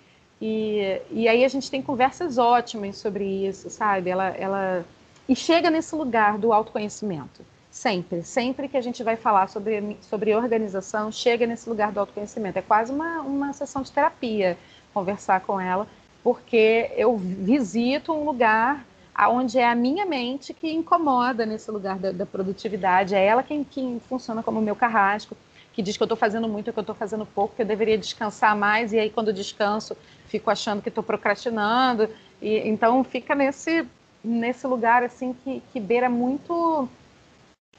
E, 0.42 1.00
e 1.10 1.26
aí 1.26 1.42
a 1.42 1.48
gente 1.48 1.70
tem 1.70 1.80
conversas 1.80 2.36
ótimas 2.36 2.98
sobre 2.98 3.24
isso, 3.24 3.70
sabe? 3.70 4.10
Ela, 4.10 4.28
ela 4.36 4.84
e 5.26 5.34
chega 5.34 5.70
nesse 5.70 5.94
lugar 5.94 6.36
do 6.36 6.52
autoconhecimento. 6.52 7.42
Sempre, 7.78 8.24
sempre 8.24 8.66
que 8.66 8.76
a 8.76 8.80
gente 8.80 9.04
vai 9.04 9.14
falar 9.14 9.48
sobre, 9.48 9.96
sobre 10.00 10.34
organização, 10.34 11.12
chega 11.12 11.46
nesse 11.46 11.68
lugar 11.68 11.92
do 11.92 12.00
autoconhecimento. 12.00 12.58
É 12.58 12.62
quase 12.62 12.92
uma, 12.92 13.20
uma 13.20 13.52
sessão 13.52 13.82
de 13.82 13.92
terapia 13.92 14.58
conversar 14.92 15.42
com 15.42 15.60
ela, 15.60 15.86
porque 16.20 16.90
eu 16.96 17.16
visito 17.16 18.12
um 18.12 18.24
lugar 18.24 18.84
onde 19.30 19.60
é 19.60 19.70
a 19.70 19.76
minha 19.76 20.04
mente 20.04 20.52
que 20.52 20.68
incomoda 20.72 21.46
nesse 21.46 21.70
lugar 21.70 22.00
da, 22.00 22.10
da 22.10 22.26
produtividade, 22.26 23.14
é 23.14 23.24
ela 23.24 23.44
quem, 23.44 23.62
quem 23.62 24.00
funciona 24.08 24.42
como 24.42 24.60
meu 24.60 24.74
carrasco, 24.74 25.36
que 25.72 25.80
diz 25.80 25.96
que 25.96 26.02
eu 26.02 26.06
estou 26.06 26.18
fazendo 26.18 26.48
muito, 26.48 26.72
que 26.72 26.78
eu 26.80 26.80
estou 26.80 26.96
fazendo 26.96 27.24
pouco, 27.24 27.54
que 27.54 27.62
eu 27.62 27.66
deveria 27.66 27.96
descansar 27.96 28.56
mais, 28.56 28.92
e 28.92 28.98
aí 28.98 29.08
quando 29.08 29.32
descanso, 29.32 29.96
fico 30.26 30.50
achando 30.50 30.82
que 30.82 30.88
estou 30.88 31.04
procrastinando, 31.04 32.08
e 32.42 32.58
então 32.68 33.04
fica 33.04 33.36
nesse, 33.36 33.86
nesse 34.24 34.66
lugar 34.66 35.04
assim 35.04 35.32
que, 35.32 35.62
que 35.72 35.78
beira 35.78 36.10
muito 36.10 36.88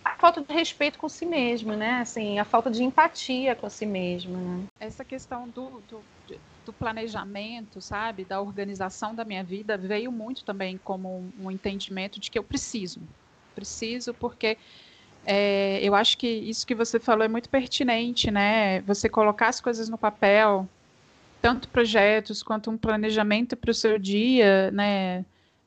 a 0.03 0.15
falta 0.18 0.41
de 0.41 0.53
respeito 0.53 0.98
com 0.98 1.10
si 1.10 1.25
mesmo, 1.25 1.75
né? 1.75 2.01
Assim, 2.01 2.39
a 2.39 2.46
falta 2.46 2.70
de 2.70 2.84
empatia 2.84 3.56
com 3.56 3.70
si 3.70 3.86
mesmo. 3.86 4.38
Né? 4.38 4.63
Essa 4.79 5.03
questão 5.03 5.48
do, 5.48 5.82
do 5.89 6.01
do 6.70 6.74
planejamento, 6.74 7.82
sabe, 7.82 8.24
da 8.24 8.39
organização 8.39 9.15
da 9.15 9.25
minha 9.25 9.44
vida, 9.44 9.75
veio 9.75 10.12
muito 10.12 10.46
também 10.46 10.79
como 10.84 11.27
um 11.39 11.50
entendimento 11.50 12.20
de 12.20 12.29
que 12.29 12.38
eu 12.38 12.44
preciso. 12.44 13.01
Preciso 13.56 14.13
porque 14.13 14.56
é, 15.25 15.79
eu 15.82 15.96
acho 15.96 16.15
que 16.15 16.27
isso 16.27 16.65
que 16.65 16.75
você 16.75 17.00
falou 17.00 17.25
é 17.25 17.27
muito 17.27 17.50
pertinente, 17.50 18.29
né? 18.29 18.82
Você 18.82 19.10
colocar 19.10 19.48
as 19.48 19.60
coisas 19.60 19.89
no 19.89 19.98
papel, 19.98 20.70
tanto 21.41 21.68
projetos 21.70 22.44
quanto 22.44 22.70
um 22.70 22.77
planejamento 22.77 23.58
para 23.58 23.72
o 23.72 23.74
seu 23.74 23.98
dia, 23.98 24.70
né? 24.70 25.25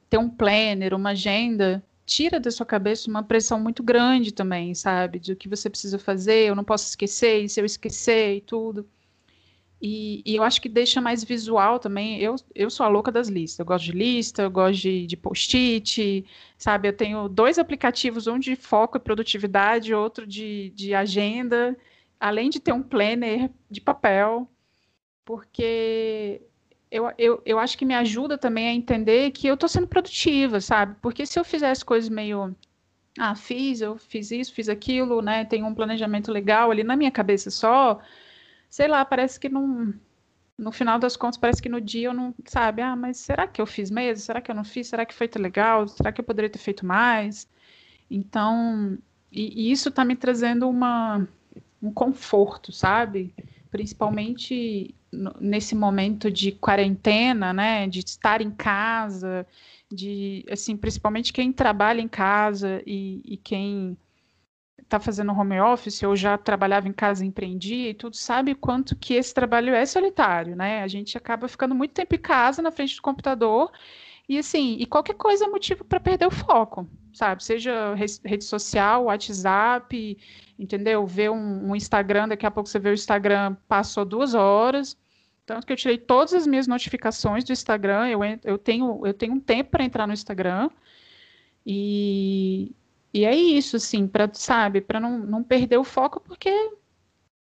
Ter 0.09 0.19
um 0.19 0.29
planner, 0.29 0.95
uma 0.95 1.11
agenda, 1.11 1.83
tira 2.07 2.41
da 2.41 2.51
sua 2.51 2.67
cabeça 2.67 3.09
uma 3.09 3.23
pressão 3.23 3.61
muito 3.61 3.83
grande 3.83 4.33
também, 4.33 4.75
sabe? 4.75 5.19
Do 5.19 5.37
que 5.37 5.49
você 5.49 5.71
precisa 5.71 5.99
fazer, 5.99 6.49
eu 6.49 6.55
não 6.55 6.65
posso 6.65 6.89
esquecer, 6.89 7.45
e 7.45 7.49
se 7.49 7.61
eu 7.61 7.65
esquecer 7.65 8.37
e 8.37 8.41
tudo. 8.41 8.89
E, 9.81 10.23
e, 10.25 10.37
eu 10.37 10.45
acho 10.45 10.63
que 10.63 10.69
deixa 10.69 11.01
mais 11.01 11.25
visual 11.25 11.79
também. 11.81 12.21
Eu, 12.21 12.37
eu 12.55 12.71
sou 12.71 12.87
a 12.87 12.89
louca 12.89 13.11
das 13.11 13.29
listas. 13.29 13.59
Eu 13.59 13.65
gosto 13.67 13.87
de 13.87 13.93
lista, 13.93 14.43
eu 14.43 14.51
gosto 14.51 14.81
de, 14.81 15.07
de 15.07 15.17
post-it, 15.17 16.25
sabe? 16.57 16.89
Eu 16.89 16.93
tenho 16.93 17.29
dois 17.29 17.59
aplicativos, 17.59 18.29
um 18.29 18.39
de 18.39 18.55
foco 18.55 18.97
e 18.97 19.01
produtividade, 19.01 19.93
outro 19.93 20.25
de, 20.25 20.71
de 20.71 20.95
agenda, 20.95 21.77
além 22.21 22.49
de 22.49 22.61
ter 22.61 22.73
um 22.73 22.83
planner 22.83 23.51
de 23.69 23.81
papel, 23.81 24.49
porque 25.25 26.43
eu, 26.93 27.13
eu, 27.19 27.43
eu 27.45 27.59
acho 27.59 27.77
que 27.79 27.85
me 27.85 27.95
ajuda 27.95 28.39
também 28.39 28.69
a 28.69 28.75
entender 28.75 29.31
que 29.33 29.47
eu 29.47 29.55
estou 29.55 29.69
sendo 29.69 29.89
produtiva, 29.89 30.61
sabe? 30.61 30.97
Porque 31.03 31.27
se 31.27 31.39
eu 31.39 31.45
fizesse 31.45 31.85
coisas 31.85 32.09
meio. 32.09 32.55
Ah, 33.19 33.35
fiz, 33.35 33.81
eu 33.81 33.99
fiz 33.99 34.31
isso, 34.31 34.55
fiz 34.55 34.69
aquilo, 34.69 35.21
né? 35.23 35.45
Tem 35.45 35.63
um 35.65 35.75
planejamento 35.75 36.33
legal 36.33 36.71
ali 36.71 36.85
na 36.85 36.97
minha 36.97 37.11
cabeça 37.11 37.51
só 37.51 38.01
sei 38.73 38.89
lá, 38.89 39.05
parece 39.05 39.39
que 39.39 39.49
não. 39.51 39.95
No 40.59 40.73
final 40.73 40.99
das 40.99 41.17
contas, 41.17 41.39
parece 41.39 41.63
que 41.63 41.69
no 41.69 41.81
dia 41.81 42.09
eu 42.09 42.15
não. 42.15 42.35
Sabe, 42.47 42.83
ah, 42.83 42.97
mas 42.97 43.19
será 43.19 43.47
que 43.47 43.61
eu 43.61 43.67
fiz 43.67 43.91
mesmo? 43.91 44.25
Será 44.25 44.41
que 44.41 44.51
eu 44.51 44.55
não 44.55 44.65
fiz? 44.65 44.89
Será 44.89 45.05
que 45.05 45.15
foi 45.15 45.29
legal? 45.37 45.87
Será 45.89 46.11
que 46.11 46.21
eu 46.21 46.25
poderia 46.25 46.51
ter 46.51 46.59
feito 46.59 46.87
mais? 46.87 47.49
Então, 48.11 48.99
e, 49.31 49.69
e 49.69 49.73
isso 49.73 49.91
está 49.91 50.05
me 50.05 50.17
trazendo 50.17 50.69
uma, 50.69 51.27
um 51.83 51.93
conforto, 51.93 52.73
sabe? 52.73 53.35
Principalmente 53.73 54.95
nesse 55.41 55.75
momento 55.75 56.31
de 56.31 56.53
quarentena, 56.53 57.53
né? 57.53 57.89
De 57.89 58.01
estar 58.01 58.41
em 58.41 58.51
casa, 58.51 59.47
de, 59.91 60.45
assim, 60.51 60.77
principalmente 60.77 61.33
quem 61.33 61.53
trabalha 61.53 62.01
em 62.01 62.09
casa 62.09 62.83
e, 62.87 63.21
e 63.25 63.37
quem 63.37 63.97
está 64.81 65.01
fazendo 65.01 65.33
home 65.33 65.59
office 65.61 66.03
ou 66.03 66.15
já 66.15 66.37
trabalhava 66.37 66.87
em 66.87 66.93
casa 66.93 67.25
empreendia 67.25 67.91
e 67.91 67.95
tudo, 67.95 68.15
sabe 68.15 68.55
quanto 68.55 68.95
que 68.95 69.15
esse 69.15 69.33
trabalho 69.33 69.75
é 69.75 69.87
solitário, 69.87 70.55
né? 70.55 70.83
A 70.83 70.89
gente 70.89 71.17
acaba 71.17 71.49
ficando 71.49 71.75
muito 71.75 71.93
tempo 71.93 72.15
em 72.15 72.19
casa, 72.19 72.61
na 72.61 72.71
frente 72.71 72.97
do 72.97 73.03
computador, 73.03 73.73
e 74.29 74.39
assim, 74.39 74.77
e 74.79 74.87
qualquer 74.87 75.15
coisa 75.15 75.45
é 75.45 75.49
motivo 75.49 75.85
para 75.85 76.01
perder 76.01 76.27
o 76.27 76.31
foco, 76.31 76.89
sabe? 77.13 77.43
Seja 77.45 77.95
rede 77.95 78.45
social, 78.45 79.05
WhatsApp, 79.05 80.19
entendeu? 80.59 81.07
Ver 81.07 81.31
um, 81.31 81.71
um, 81.71 81.77
Instagram, 81.77 82.29
daqui 82.29 82.47
a 82.47 82.51
pouco 82.51 82.69
você 82.69 82.79
vê 82.79 82.91
o 82.91 82.95
Instagram, 82.95 83.57
passou 83.69 84.05
duas 84.05 84.35
horas. 84.35 84.97
Tanto 85.45 85.67
que 85.67 85.73
eu 85.73 85.77
tirei 85.77 85.99
todas 85.99 86.33
as 86.35 86.47
minhas 86.47 86.67
notificações 86.67 87.45
do 87.45 87.53
Instagram, 87.53 88.09
eu, 88.09 88.21
eu, 88.45 88.57
tenho, 88.59 89.05
eu 89.05 89.13
tenho 89.13 89.35
um 89.35 89.41
tempo 89.41 89.71
para 89.71 89.85
entrar 89.85 90.07
no 90.07 90.13
Instagram. 90.13 90.71
E, 91.67 92.75
e 93.13 93.25
é 93.25 93.35
isso, 93.35 93.77
assim, 93.77 94.07
para 94.07 94.33
sabe, 94.33 94.81
para 94.81 95.01
não, 95.01 95.19
não 95.19 95.43
perder 95.43 95.79
o 95.79 95.85
foco, 95.85 96.21
porque 96.21 96.49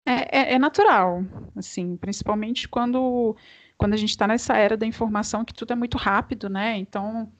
é, 0.06 0.52
é, 0.52 0.54
é 0.54 0.58
natural, 0.58 1.22
assim, 1.56 1.96
principalmente 1.96 2.68
quando, 2.68 3.36
quando 3.78 3.94
a 3.94 3.96
gente 3.96 4.10
está 4.10 4.26
nessa 4.26 4.56
era 4.56 4.76
da 4.76 4.84
informação 4.84 5.44
que 5.44 5.54
tudo 5.54 5.72
é 5.72 5.76
muito 5.76 5.96
rápido, 5.96 6.48
né? 6.48 6.76
Então, 6.76 7.32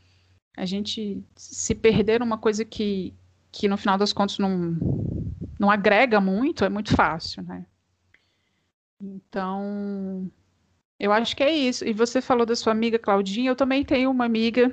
a 0.56 0.64
gente 0.64 1.22
se 1.34 1.74
perder 1.74 2.22
uma 2.22 2.38
coisa 2.38 2.64
que, 2.64 3.12
que 3.50 3.68
no 3.68 3.76
final 3.76 3.98
das 3.98 4.12
contas 4.12 4.38
não, 4.38 4.76
não 5.58 5.70
agrega 5.70 6.20
muito, 6.20 6.64
é 6.64 6.68
muito 6.68 6.94
fácil, 6.94 7.42
né? 7.42 7.66
Então, 9.00 10.30
eu 10.98 11.12
acho 11.12 11.36
que 11.36 11.42
é 11.42 11.52
isso. 11.52 11.84
E 11.84 11.92
você 11.92 12.20
falou 12.20 12.46
da 12.46 12.56
sua 12.56 12.72
amiga 12.72 12.98
Claudinha, 12.98 13.50
eu 13.50 13.56
também 13.56 13.84
tenho 13.84 14.10
uma 14.10 14.24
amiga 14.24 14.72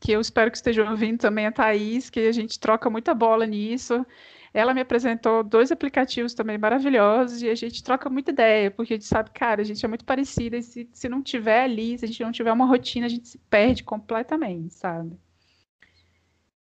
que 0.00 0.12
eu 0.12 0.20
espero 0.20 0.50
que 0.50 0.58
esteja 0.58 0.88
ouvindo 0.88 1.18
também 1.18 1.46
a 1.46 1.52
Thaís, 1.52 2.10
que 2.10 2.20
a 2.20 2.32
gente 2.32 2.60
troca 2.60 2.88
muita 2.90 3.14
bola 3.14 3.46
nisso. 3.46 4.04
Ela 4.52 4.74
me 4.74 4.80
apresentou 4.80 5.42
dois 5.42 5.70
aplicativos 5.70 6.34
também 6.34 6.58
maravilhosos 6.58 7.42
e 7.42 7.48
a 7.48 7.54
gente 7.54 7.82
troca 7.82 8.08
muita 8.08 8.30
ideia, 8.30 8.70
porque 8.70 8.94
a 8.94 8.96
gente 8.96 9.06
sabe, 9.06 9.30
cara, 9.30 9.60
a 9.60 9.64
gente 9.64 9.84
é 9.84 9.88
muito 9.88 10.04
parecida 10.04 10.56
e 10.56 10.62
se, 10.62 10.88
se 10.92 11.08
não 11.08 11.22
tiver 11.22 11.62
ali, 11.62 11.98
se 11.98 12.04
a 12.04 12.08
gente 12.08 12.22
não 12.22 12.32
tiver 12.32 12.52
uma 12.52 12.66
rotina, 12.66 13.06
a 13.06 13.10
gente 13.10 13.28
se 13.28 13.38
perde 13.38 13.84
completamente, 13.84 14.74
sabe? 14.74 15.18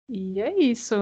E 0.08 0.40
é 0.40 0.58
isso. 0.58 0.94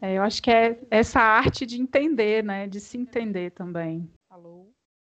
É, 0.00 0.18
eu 0.18 0.22
acho 0.22 0.42
que 0.42 0.50
é 0.50 0.78
essa 0.90 1.20
arte 1.20 1.66
de 1.66 1.80
entender, 1.80 2.44
né? 2.44 2.66
De 2.66 2.80
se 2.80 2.96
entender 2.96 3.50
também. 3.50 4.08
Alô? 4.28 4.70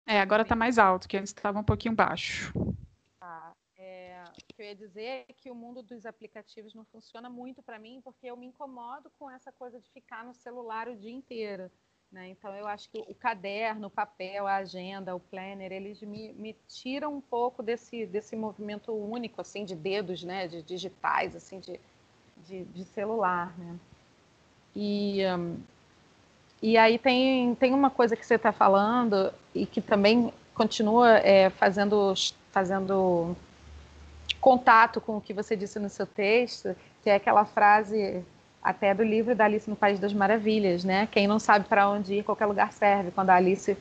É, 0.07 0.19
agora 0.19 0.43
tá 0.43 0.55
mais 0.55 0.77
alto, 0.77 1.07
que 1.07 1.15
antes 1.15 1.29
estava 1.29 1.59
um 1.59 1.63
pouquinho 1.63 1.95
baixo 1.95 2.51
que 4.53 4.61
eu 4.61 4.65
ia 4.65 4.75
dizer 4.75 5.25
é 5.27 5.33
que 5.33 5.51
o 5.51 5.55
mundo 5.55 5.81
dos 5.81 6.05
aplicativos 6.05 6.73
não 6.73 6.85
funciona 6.85 7.29
muito 7.29 7.61
para 7.61 7.79
mim, 7.79 8.01
porque 8.03 8.27
eu 8.27 8.37
me 8.37 8.47
incomodo 8.47 9.11
com 9.17 9.29
essa 9.29 9.51
coisa 9.51 9.79
de 9.79 9.89
ficar 9.91 10.23
no 10.23 10.33
celular 10.33 10.87
o 10.87 10.95
dia 10.95 11.11
inteiro. 11.11 11.69
Né? 12.11 12.29
Então, 12.29 12.55
eu 12.55 12.67
acho 12.67 12.89
que 12.91 12.99
o 12.99 13.15
caderno, 13.15 13.87
o 13.87 13.89
papel, 13.89 14.45
a 14.45 14.57
agenda, 14.57 15.15
o 15.15 15.19
planner, 15.19 15.71
eles 15.71 15.99
me, 16.01 16.31
me 16.33 16.55
tiram 16.67 17.15
um 17.15 17.21
pouco 17.21 17.63
desse, 17.63 18.05
desse 18.05 18.35
movimento 18.35 18.93
único, 18.93 19.41
assim, 19.41 19.65
de 19.65 19.75
dedos, 19.75 20.23
né? 20.23 20.47
De 20.47 20.61
digitais, 20.61 21.35
assim, 21.35 21.59
de, 21.59 21.79
de, 22.45 22.65
de 22.65 22.83
celular, 22.85 23.57
né? 23.57 23.79
E, 24.75 25.25
um, 25.25 25.59
e 26.61 26.77
aí 26.77 26.99
tem, 26.99 27.55
tem 27.55 27.73
uma 27.73 27.89
coisa 27.89 28.15
que 28.15 28.23
você 28.23 28.35
está 28.35 28.51
falando 28.51 29.33
e 29.53 29.65
que 29.65 29.81
também 29.81 30.31
continua 30.53 31.17
é, 31.17 31.49
fazendo, 31.49 32.13
fazendo 32.51 33.35
contato 34.43 34.99
com 34.99 35.15
o 35.15 35.21
que 35.21 35.33
você 35.33 35.55
disse 35.55 35.79
no 35.79 35.89
seu 35.89 36.05
texto, 36.05 36.75
que 37.01 37.09
é 37.09 37.15
aquela 37.15 37.45
frase 37.45 38.21
até 38.61 38.93
do 38.93 39.01
livro 39.01 39.33
da 39.33 39.45
Alice 39.45 39.69
no 39.69 39.75
País 39.75 39.99
das 39.99 40.13
Maravilhas, 40.13 40.83
né? 40.83 41.07
Quem 41.09 41.27
não 41.27 41.39
sabe 41.39 41.65
para 41.65 41.89
onde 41.89 42.15
ir, 42.15 42.23
qualquer 42.23 42.45
lugar 42.45 42.73
serve. 42.73 43.09
Quando 43.11 43.29
a 43.29 43.35
Alice 43.35 43.77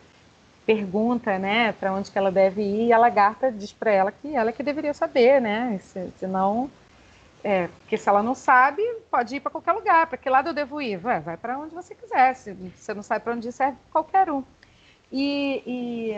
pergunta, 0.65 1.37
né, 1.37 1.73
para 1.73 1.93
onde 1.93 2.09
que 2.09 2.17
ela 2.17 2.31
deve 2.31 2.63
ir, 2.63 2.93
a 2.93 2.99
lagarta 2.99 3.51
diz 3.51 3.73
para 3.73 3.91
ela 3.91 4.13
que 4.13 4.37
ela 4.37 4.53
que 4.53 4.63
deveria 4.63 4.95
saber, 4.95 5.41
né? 5.41 5.81
Se, 5.83 6.13
senão, 6.19 6.71
é, 7.43 7.67
porque 7.67 7.97
se 7.97 8.09
ela 8.09 8.23
não 8.23 8.35
sabe, 8.37 8.83
pode 9.11 9.35
ir 9.35 9.41
para 9.41 9.51
qualquer 9.51 9.73
lugar. 9.73 10.07
Para 10.07 10.17
que 10.17 10.31
lado 10.31 10.51
eu 10.51 10.55
devo 10.55 10.81
ir? 10.81 10.97
Vai, 10.97 11.19
vai 11.19 11.37
para 11.37 11.59
onde 11.59 11.75
você 11.75 11.93
quiser. 11.93 12.37
Se 12.37 12.53
você 12.53 12.95
não 12.95 13.03
sabe 13.03 13.25
para 13.25 13.35
onde 13.35 13.49
ir, 13.49 13.53
serve 13.53 13.77
qualquer 13.91 14.31
um. 14.31 14.45
E, 15.11 15.63
e 15.67 16.15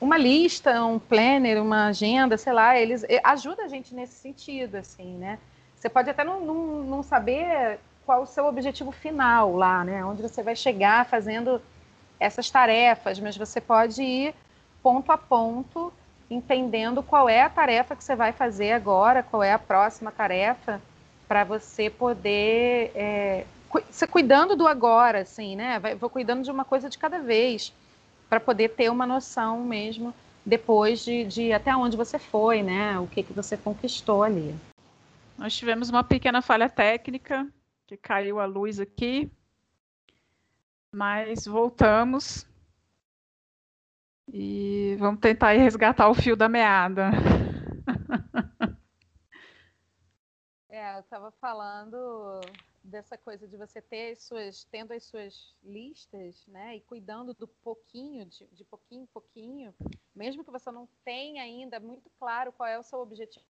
uma 0.00 0.16
lista, 0.16 0.84
um 0.84 0.98
planner, 0.98 1.60
uma 1.60 1.86
agenda, 1.88 2.36
sei 2.36 2.52
lá, 2.52 2.78
eles 2.78 3.04
ajuda 3.24 3.64
a 3.64 3.68
gente 3.68 3.94
nesse 3.94 4.14
sentido, 4.14 4.76
assim, 4.76 5.16
né? 5.16 5.38
Você 5.74 5.88
pode 5.88 6.10
até 6.10 6.24
não, 6.24 6.40
não, 6.40 6.82
não 6.82 7.02
saber 7.02 7.78
qual 8.04 8.22
o 8.22 8.26
seu 8.26 8.46
objetivo 8.46 8.90
final 8.90 9.54
lá, 9.54 9.84
né? 9.84 10.04
Onde 10.04 10.22
você 10.22 10.42
vai 10.42 10.56
chegar 10.56 11.06
fazendo 11.06 11.60
essas 12.18 12.50
tarefas, 12.50 13.20
mas 13.20 13.36
você 13.36 13.60
pode 13.60 14.02
ir 14.02 14.34
ponto 14.82 15.12
a 15.12 15.18
ponto, 15.18 15.92
entendendo 16.30 17.02
qual 17.02 17.28
é 17.28 17.42
a 17.42 17.50
tarefa 17.50 17.94
que 17.94 18.02
você 18.02 18.16
vai 18.16 18.32
fazer 18.32 18.72
agora, 18.72 19.22
qual 19.22 19.42
é 19.42 19.52
a 19.52 19.58
próxima 19.58 20.10
tarefa, 20.10 20.80
para 21.26 21.44
você 21.44 21.90
poder 21.90 22.90
é, 22.94 23.44
se 23.90 24.06
cuidando 24.06 24.56
do 24.56 24.66
agora, 24.66 25.20
assim, 25.20 25.56
né? 25.56 25.78
Vai, 25.78 25.94
vou 25.94 26.08
cuidando 26.08 26.42
de 26.42 26.50
uma 26.50 26.64
coisa 26.64 26.88
de 26.88 26.98
cada 26.98 27.20
vez, 27.20 27.72
para 28.28 28.40
poder 28.40 28.70
ter 28.70 28.90
uma 28.90 29.06
noção 29.06 29.64
mesmo 29.64 30.14
depois 30.44 31.04
de, 31.04 31.24
de 31.24 31.52
até 31.52 31.74
onde 31.76 31.96
você 31.96 32.18
foi, 32.18 32.62
né? 32.62 32.98
O 32.98 33.06
que, 33.06 33.22
que 33.22 33.32
você 33.32 33.56
conquistou 33.56 34.22
ali. 34.22 34.54
Nós 35.36 35.54
tivemos 35.56 35.90
uma 35.90 36.02
pequena 36.02 36.42
falha 36.42 36.68
técnica, 36.68 37.46
que 37.86 37.96
caiu 37.96 38.40
a 38.40 38.44
luz 38.44 38.80
aqui, 38.80 39.30
mas 40.92 41.46
voltamos 41.46 42.46
e 44.32 44.96
vamos 44.98 45.20
tentar 45.20 45.52
resgatar 45.52 46.08
o 46.08 46.14
fio 46.14 46.36
da 46.36 46.48
meada. 46.48 47.10
É, 50.70 50.94
eu 50.96 51.00
estava 51.00 51.30
falando 51.40 52.40
dessa 52.88 53.16
coisa 53.16 53.46
de 53.46 53.56
você 53.56 53.80
ter 53.80 54.12
as 54.12 54.22
suas, 54.22 54.64
tendo 54.64 54.92
as 54.92 55.04
suas 55.04 55.54
listas, 55.62 56.46
né, 56.46 56.76
e 56.76 56.80
cuidando 56.80 57.34
do 57.34 57.46
pouquinho, 57.46 58.26
de, 58.26 58.46
de 58.46 58.64
pouquinho 58.64 59.02
em 59.02 59.06
pouquinho, 59.06 59.74
mesmo 60.14 60.44
que 60.44 60.50
você 60.50 60.70
não 60.70 60.88
tenha 61.04 61.42
ainda 61.42 61.78
muito 61.78 62.10
claro 62.18 62.52
qual 62.52 62.68
é 62.68 62.78
o 62.78 62.82
seu 62.82 62.98
objetivo 62.98 63.44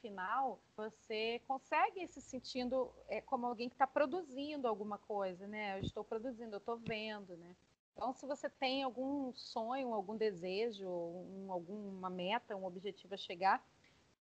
final, 0.00 0.60
você 0.76 1.40
consegue 1.46 2.06
se 2.08 2.20
sentindo 2.20 2.92
é, 3.08 3.20
como 3.20 3.46
alguém 3.46 3.68
que 3.68 3.74
está 3.74 3.86
produzindo 3.86 4.68
alguma 4.68 4.96
coisa, 4.96 5.46
né? 5.46 5.78
Eu 5.78 5.82
estou 5.82 6.04
produzindo, 6.04 6.54
eu 6.54 6.58
estou 6.58 6.76
vendo, 6.76 7.36
né? 7.36 7.56
Então, 7.92 8.12
se 8.12 8.24
você 8.26 8.48
tem 8.48 8.84
algum 8.84 9.32
sonho, 9.34 9.92
algum 9.92 10.16
desejo, 10.16 10.88
um, 10.88 11.46
alguma 11.50 12.08
meta, 12.08 12.54
um 12.54 12.64
objetivo 12.64 13.14
a 13.14 13.16
chegar, 13.16 13.60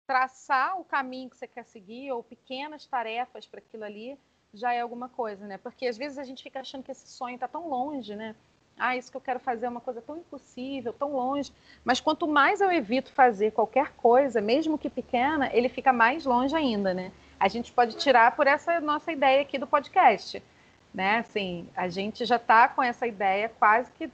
traçar 0.05 0.79
o 0.79 0.85
caminho 0.85 1.29
que 1.29 1.37
você 1.37 1.47
quer 1.47 1.63
seguir 1.65 2.11
ou 2.11 2.23
pequenas 2.23 2.85
tarefas 2.85 3.47
para 3.47 3.59
aquilo 3.59 3.83
ali 3.83 4.19
já 4.53 4.73
é 4.73 4.81
alguma 4.81 5.09
coisa, 5.09 5.45
né? 5.45 5.57
Porque 5.57 5.87
às 5.87 5.97
vezes 5.97 6.17
a 6.17 6.23
gente 6.23 6.43
fica 6.43 6.59
achando 6.59 6.83
que 6.83 6.91
esse 6.91 7.07
sonho 7.07 7.35
está 7.35 7.47
tão 7.47 7.67
longe, 7.69 8.15
né? 8.15 8.35
ah, 8.77 8.97
isso 8.97 9.11
que 9.11 9.17
eu 9.17 9.21
quero 9.21 9.39
fazer 9.39 9.65
é 9.65 9.69
uma 9.69 9.81
coisa 9.81 10.01
tão 10.01 10.17
impossível, 10.17 10.93
tão 10.93 11.13
longe. 11.13 11.51
Mas 11.83 11.99
quanto 11.99 12.27
mais 12.27 12.59
eu 12.61 12.71
evito 12.71 13.11
fazer 13.11 13.51
qualquer 13.51 13.93
coisa, 13.93 14.41
mesmo 14.41 14.77
que 14.77 14.89
pequena, 14.89 15.49
ele 15.53 15.69
fica 15.69 15.93
mais 15.93 16.25
longe 16.25 16.55
ainda, 16.55 16.93
né? 16.93 17.11
A 17.39 17.47
gente 17.47 17.71
pode 17.71 17.95
tirar 17.97 18.35
por 18.35 18.47
essa 18.47 18.79
nossa 18.79 19.11
ideia 19.11 19.41
aqui 19.41 19.57
do 19.57 19.67
podcast, 19.67 20.41
né? 20.93 21.17
Assim, 21.17 21.67
a 21.75 21.87
gente 21.87 22.25
já 22.25 22.37
está 22.37 22.67
com 22.67 22.81
essa 22.81 23.05
ideia 23.05 23.49
quase 23.59 23.91
que 23.91 24.09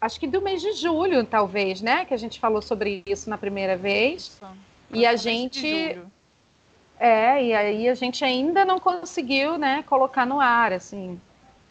acho 0.00 0.20
que 0.20 0.28
do 0.28 0.40
mês 0.40 0.62
de 0.62 0.72
julho, 0.72 1.24
talvez, 1.24 1.80
né? 1.80 2.04
Que 2.04 2.14
a 2.14 2.18
gente 2.18 2.40
falou 2.40 2.62
sobre 2.62 3.02
isso 3.06 3.28
na 3.28 3.36
primeira 3.36 3.76
vez. 3.76 4.22
Isso. 4.22 4.46
E 4.92 5.04
a 5.04 5.16
gente 5.16 6.00
é, 6.98 7.44
e 7.44 7.54
aí 7.54 7.88
a 7.88 7.94
gente 7.94 8.24
ainda 8.24 8.64
não 8.64 8.78
conseguiu, 8.78 9.56
né, 9.56 9.82
colocar 9.86 10.26
no 10.26 10.40
ar, 10.40 10.72
assim 10.72 11.20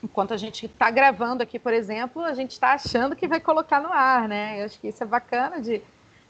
enquanto 0.04 0.34
a 0.34 0.38
gente 0.38 0.66
está 0.66 0.90
gravando 0.90 1.44
aqui, 1.44 1.58
por 1.58 1.74
exemplo, 1.74 2.24
a 2.24 2.34
gente 2.34 2.52
está 2.52 2.74
achando 2.74 3.16
que 3.16 3.28
vai 3.28 3.40
colocar 3.40 3.82
no 3.82 3.92
ar, 3.92 4.28
né? 4.28 4.62
Eu 4.62 4.66
acho 4.66 4.80
que 4.80 4.88
isso 4.88 5.04
é 5.04 5.06
bacana 5.06 5.62
de, 5.62 5.82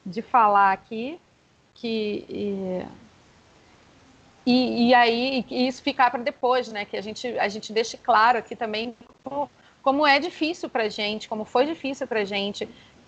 de 0.06 0.22
falar 0.22 0.72
aqui, 0.72 1.20
que 1.74 2.26
e, 2.30 2.86
e, 4.46 4.88
e 4.88 4.94
aí 4.94 5.46
e 5.50 5.68
isso 5.68 5.82
ficar 5.82 6.10
para 6.10 6.24
depois, 6.24 6.72
né? 6.72 6.86
Que 6.86 6.98
a 6.98 7.02
gente 7.02 7.28
a 7.38 7.48
gente 7.48 7.74
deixe 7.74 7.98
claro 7.98 8.38
aqui 8.38 8.56
também 8.56 8.96
como, 9.24 9.50
como 9.84 10.08
é 10.08 10.20
difícil 10.20 10.70
para 10.70 10.90
gente, 10.90 11.28
como 11.28 11.46
foi 11.46 11.66
difícil 11.66 12.08
para 12.08 12.24
gente 12.24 12.68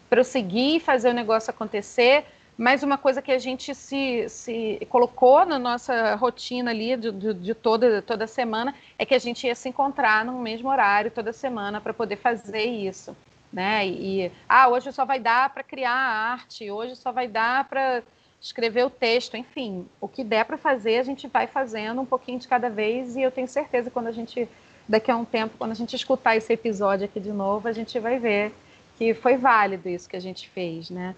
prosseguir 0.09 0.75
e 0.75 0.79
fazer 0.79 1.09
o 1.09 1.13
negócio 1.13 1.51
acontecer 1.51 2.25
mas 2.59 2.83
uma 2.83 2.97
coisa 2.97 3.21
que 3.21 3.31
a 3.31 3.39
gente 3.39 3.73
se, 3.73 4.27
se 4.27 4.85
colocou 4.89 5.45
na 5.45 5.57
nossa 5.57 6.13
rotina 6.15 6.71
ali 6.71 6.97
de, 6.97 7.09
de, 7.09 7.33
de, 7.33 7.55
toda, 7.55 8.01
toda 8.01 8.27
semana 8.27 8.75
é 8.97 9.05
que 9.05 9.15
a 9.15 9.17
gente 9.17 9.47
ia 9.47 9.55
se 9.55 9.69
encontrar 9.69 10.25
no 10.25 10.37
mesmo 10.39 10.67
horário 10.67 11.09
toda 11.09 11.31
semana 11.31 11.79
para 11.79 11.93
poder 11.93 12.17
fazer 12.17 12.65
isso. 12.65 13.15
Né? 13.51 13.87
E, 13.87 14.29
ah, 14.47 14.67
hoje 14.67 14.91
só 14.91 15.05
vai 15.05 15.21
dar 15.21 15.49
para 15.51 15.63
criar 15.63 15.93
a 15.93 16.33
arte, 16.33 16.69
hoje 16.69 16.97
só 16.97 17.13
vai 17.13 17.29
dar 17.29 17.63
para 17.63 18.03
escrever 18.41 18.85
o 18.85 18.89
texto, 18.89 19.37
enfim, 19.37 19.87
o 20.01 20.07
que 20.09 20.21
der 20.21 20.43
para 20.43 20.57
fazer, 20.57 20.99
a 20.99 21.03
gente 21.03 21.29
vai 21.29 21.47
fazendo 21.47 22.01
um 22.01 22.05
pouquinho 22.05 22.39
de 22.39 22.47
cada 22.49 22.69
vez 22.69 23.15
e 23.15 23.21
eu 23.21 23.31
tenho 23.31 23.47
certeza 23.47 23.89
quando 23.89 24.07
a 24.07 24.11
gente, 24.11 24.49
daqui 24.85 25.09
a 25.09 25.15
um 25.15 25.23
tempo, 25.23 25.55
quando 25.57 25.71
a 25.71 25.75
gente 25.75 25.95
escutar 25.95 26.35
esse 26.35 26.51
episódio 26.51 27.05
aqui 27.05 27.21
de 27.21 27.31
novo, 27.31 27.69
a 27.69 27.71
gente 27.71 27.97
vai 27.99 28.19
ver 28.19 28.53
que 28.97 29.13
foi 29.13 29.37
válido 29.37 29.87
isso 29.87 30.09
que 30.09 30.17
a 30.17 30.21
gente 30.21 30.49
fez, 30.49 30.89
né? 30.89 31.15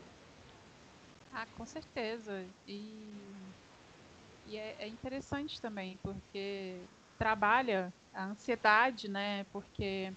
Ah, 1.31 1.45
com 1.45 1.65
certeza. 1.65 2.45
E, 2.67 3.33
e 4.45 4.57
é, 4.57 4.83
é 4.83 4.87
interessante 4.87 5.61
também, 5.61 5.97
porque 6.03 6.89
trabalha 7.17 7.93
a 8.13 8.25
ansiedade, 8.25 9.07
né? 9.07 9.45
Porque 9.45 10.13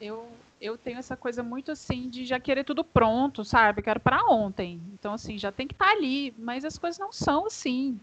eu, 0.00 0.38
eu 0.60 0.78
tenho 0.78 0.98
essa 0.98 1.16
coisa 1.16 1.42
muito 1.42 1.72
assim 1.72 2.08
de 2.08 2.24
já 2.24 2.38
querer 2.38 2.64
tudo 2.64 2.84
pronto, 2.84 3.44
sabe? 3.44 3.82
Quero 3.82 4.00
para 4.00 4.24
ontem. 4.30 4.80
Então, 4.92 5.14
assim, 5.14 5.38
já 5.38 5.50
tem 5.50 5.66
que 5.66 5.74
estar 5.74 5.86
tá 5.86 5.92
ali, 5.92 6.34
mas 6.38 6.64
as 6.64 6.78
coisas 6.78 6.98
não 6.98 7.12
são 7.12 7.46
assim. 7.46 8.00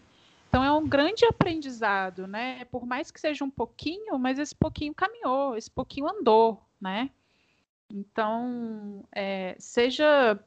Então, 0.48 0.62
é 0.62 0.70
um 0.72 0.86
grande 0.86 1.24
aprendizado, 1.24 2.26
né? 2.26 2.64
Por 2.66 2.84
mais 2.84 3.10
que 3.10 3.20
seja 3.20 3.42
um 3.44 3.50
pouquinho, 3.50 4.18
mas 4.18 4.38
esse 4.38 4.54
pouquinho 4.54 4.94
caminhou, 4.94 5.56
esse 5.56 5.70
pouquinho 5.70 6.08
andou, 6.08 6.62
né? 6.80 7.10
Então, 7.90 9.04
é, 9.14 9.56
seja 9.58 10.38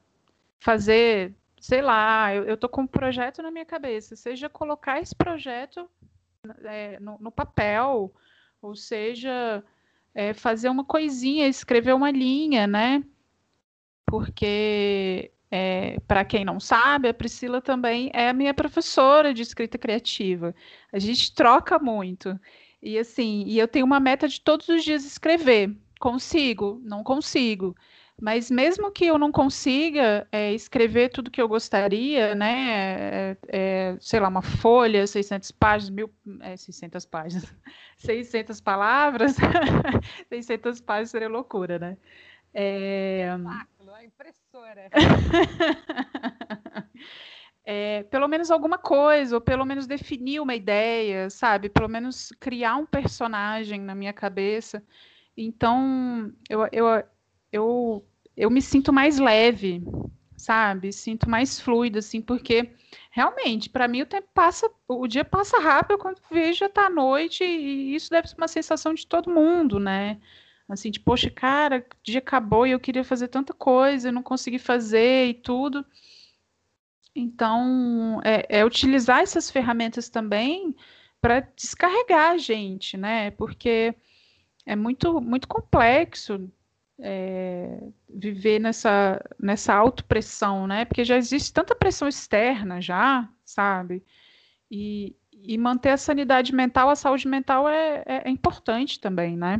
fazer 0.60 1.34
sei 1.60 1.82
lá, 1.82 2.34
eu, 2.34 2.44
eu 2.44 2.56
tô 2.56 2.68
com 2.68 2.82
um 2.82 2.86
projeto 2.86 3.42
na 3.42 3.50
minha 3.50 3.64
cabeça, 3.64 4.16
seja 4.16 4.48
colocar 4.48 5.00
esse 5.00 5.14
projeto 5.14 5.88
é, 6.64 6.98
no, 7.00 7.18
no, 7.18 7.30
papel, 7.30 8.12
ou 8.62 8.76
seja, 8.76 9.64
é, 10.14 10.32
fazer 10.32 10.68
uma 10.68 10.84
coisinha, 10.84 11.48
escrever 11.48 11.94
uma 11.94 12.10
linha, 12.10 12.66
né? 12.66 13.02
Porque, 14.04 15.32
é, 15.50 15.98
para 16.06 16.24
quem 16.24 16.44
não 16.44 16.60
sabe, 16.60 17.08
a 17.08 17.14
Priscila 17.14 17.60
também 17.60 18.10
é 18.14 18.28
a 18.28 18.32
minha 18.32 18.54
professora 18.54 19.34
de 19.34 19.42
escrita 19.42 19.78
criativa. 19.78 20.54
A 20.92 20.98
gente 20.98 21.34
troca 21.34 21.78
muito. 21.78 22.38
E 22.80 22.98
assim, 22.98 23.44
e 23.46 23.58
eu 23.58 23.66
tenho 23.66 23.84
uma 23.84 23.98
meta 23.98 24.28
de 24.28 24.40
todos 24.40 24.68
os 24.68 24.84
dias 24.84 25.04
escrever. 25.04 25.76
Consigo? 25.98 26.80
Não 26.84 27.02
consigo. 27.02 27.74
Mas 28.20 28.50
mesmo 28.50 28.90
que 28.90 29.04
eu 29.06 29.18
não 29.18 29.30
consiga 29.30 30.26
é, 30.32 30.52
escrever 30.54 31.10
tudo 31.10 31.30
que 31.30 31.40
eu 31.40 31.46
gostaria, 31.46 32.34
né, 32.34 33.32
é, 33.32 33.36
é, 33.48 33.96
sei 34.00 34.20
lá, 34.20 34.28
uma 34.28 34.40
folha, 34.40 35.06
600 35.06 35.50
páginas, 35.52 35.90
mil, 35.90 36.10
é, 36.40 36.56
600 36.56 37.04
páginas, 37.04 37.54
600 37.98 38.60
palavras, 38.60 39.36
600 40.30 40.80
páginas 40.80 41.10
seria 41.10 41.28
loucura, 41.28 41.78
né? 41.78 41.98
É... 42.54 43.28
a 43.28 44.04
impressora. 44.04 44.88
É, 47.68 48.04
pelo 48.04 48.28
menos 48.28 48.48
alguma 48.48 48.78
coisa, 48.78 49.34
ou 49.34 49.40
pelo 49.40 49.64
menos 49.64 49.88
definir 49.88 50.38
uma 50.38 50.54
ideia, 50.54 51.28
sabe? 51.28 51.68
Pelo 51.68 51.88
menos 51.88 52.32
criar 52.38 52.76
um 52.76 52.86
personagem 52.86 53.80
na 53.80 53.92
minha 53.92 54.12
cabeça. 54.12 54.80
Então, 55.36 56.32
eu, 56.48 56.60
eu, 56.70 56.86
eu, 57.52 58.04
eu 58.36 58.50
me 58.50 58.60
sinto 58.60 58.92
mais 58.92 59.18
leve, 59.18 59.82
sabe? 60.36 60.92
Sinto 60.92 61.28
mais 61.28 61.60
fluido, 61.60 61.98
assim, 61.98 62.20
porque 62.20 62.70
realmente, 63.10 63.70
para 63.70 63.88
mim, 63.88 64.02
o 64.02 64.06
tempo 64.06 64.28
passa, 64.34 64.70
o 64.88 65.06
dia 65.06 65.24
passa 65.24 65.58
rápido 65.58 65.98
quando 65.98 66.20
vejo 66.30 66.68
tá 66.68 66.86
à 66.86 66.90
noite, 66.90 67.44
e 67.44 67.94
isso 67.94 68.10
deve 68.10 68.28
ser 68.28 68.36
uma 68.36 68.48
sensação 68.48 68.94
de 68.94 69.06
todo 69.06 69.30
mundo, 69.30 69.78
né? 69.78 70.20
Assim, 70.68 70.90
de, 70.90 71.00
poxa, 71.00 71.30
cara, 71.30 71.86
o 71.90 71.96
dia 72.02 72.18
acabou 72.18 72.66
e 72.66 72.72
eu 72.72 72.80
queria 72.80 73.04
fazer 73.04 73.28
tanta 73.28 73.54
coisa, 73.54 74.08
eu 74.08 74.12
não 74.12 74.22
consegui 74.22 74.58
fazer 74.58 75.28
e 75.28 75.34
tudo. 75.34 75.84
Então, 77.14 78.20
é, 78.24 78.58
é 78.60 78.64
utilizar 78.64 79.20
essas 79.20 79.50
ferramentas 79.50 80.08
também 80.08 80.74
para 81.20 81.40
descarregar 81.40 82.32
a 82.32 82.38
gente, 82.38 82.96
né? 82.96 83.30
Porque 83.32 83.94
é 84.66 84.76
muito, 84.76 85.20
muito 85.20 85.48
complexo 85.48 86.50
é, 86.98 87.78
viver 88.08 88.58
nessa, 88.58 89.22
nessa 89.38 89.74
autopressão, 89.74 90.66
né? 90.66 90.84
Porque 90.84 91.04
já 91.04 91.16
existe 91.16 91.52
tanta 91.52 91.74
pressão 91.74 92.08
externa 92.08 92.80
já, 92.80 93.28
sabe? 93.44 94.04
E, 94.70 95.14
e 95.32 95.58
manter 95.58 95.90
a 95.90 95.96
sanidade 95.96 96.54
mental, 96.54 96.88
a 96.90 96.96
saúde 96.96 97.28
mental 97.28 97.68
é, 97.68 98.02
é, 98.06 98.28
é 98.28 98.30
importante 98.30 99.00
também, 99.00 99.36
né? 99.36 99.58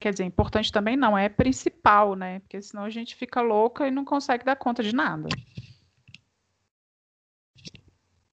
Quer 0.00 0.12
dizer, 0.12 0.24
importante 0.24 0.72
também 0.72 0.96
não, 0.96 1.16
é 1.16 1.28
principal, 1.28 2.14
né? 2.14 2.40
Porque 2.40 2.60
senão 2.62 2.84
a 2.84 2.90
gente 2.90 3.14
fica 3.14 3.42
louca 3.42 3.86
e 3.86 3.90
não 3.90 4.04
consegue 4.04 4.44
dar 4.44 4.56
conta 4.56 4.82
de 4.82 4.94
nada. 4.94 5.28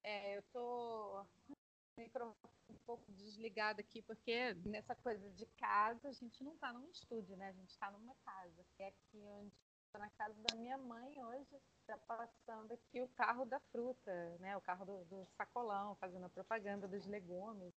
É, 0.02 0.38
eu 0.38 0.44
tô 0.54 1.26
um 1.98 2.77
pouco 2.88 3.12
desligada 3.12 3.82
aqui, 3.82 4.02
porque 4.02 4.54
nessa 4.66 4.96
coisa 4.96 5.30
de 5.32 5.46
casa, 5.58 6.08
a 6.08 6.14
gente 6.14 6.42
não 6.42 6.54
está 6.54 6.72
num 6.72 6.90
estúdio, 6.90 7.36
né? 7.36 7.50
A 7.50 7.52
gente 7.52 7.70
está 7.70 7.92
numa 7.92 8.16
casa. 8.24 8.66
É 8.80 8.88
aqui 8.88 9.28
onde 9.28 9.54
estou 9.86 10.00
na 10.00 10.10
casa 10.12 10.36
da 10.50 10.56
minha 10.56 10.78
mãe 10.78 11.22
hoje, 11.22 11.62
está 11.82 11.98
passando 11.98 12.72
aqui 12.72 13.02
o 13.02 13.10
carro 13.10 13.46
da 13.46 13.60
fruta, 13.72 14.38
né? 14.40 14.56
O 14.56 14.62
carro 14.62 14.86
do, 14.86 15.06
do 15.06 15.28
sacolão, 15.36 15.96
fazendo 15.96 16.26
a 16.26 16.30
propaganda 16.30 16.88
dos 16.88 17.06
legumes, 17.06 17.74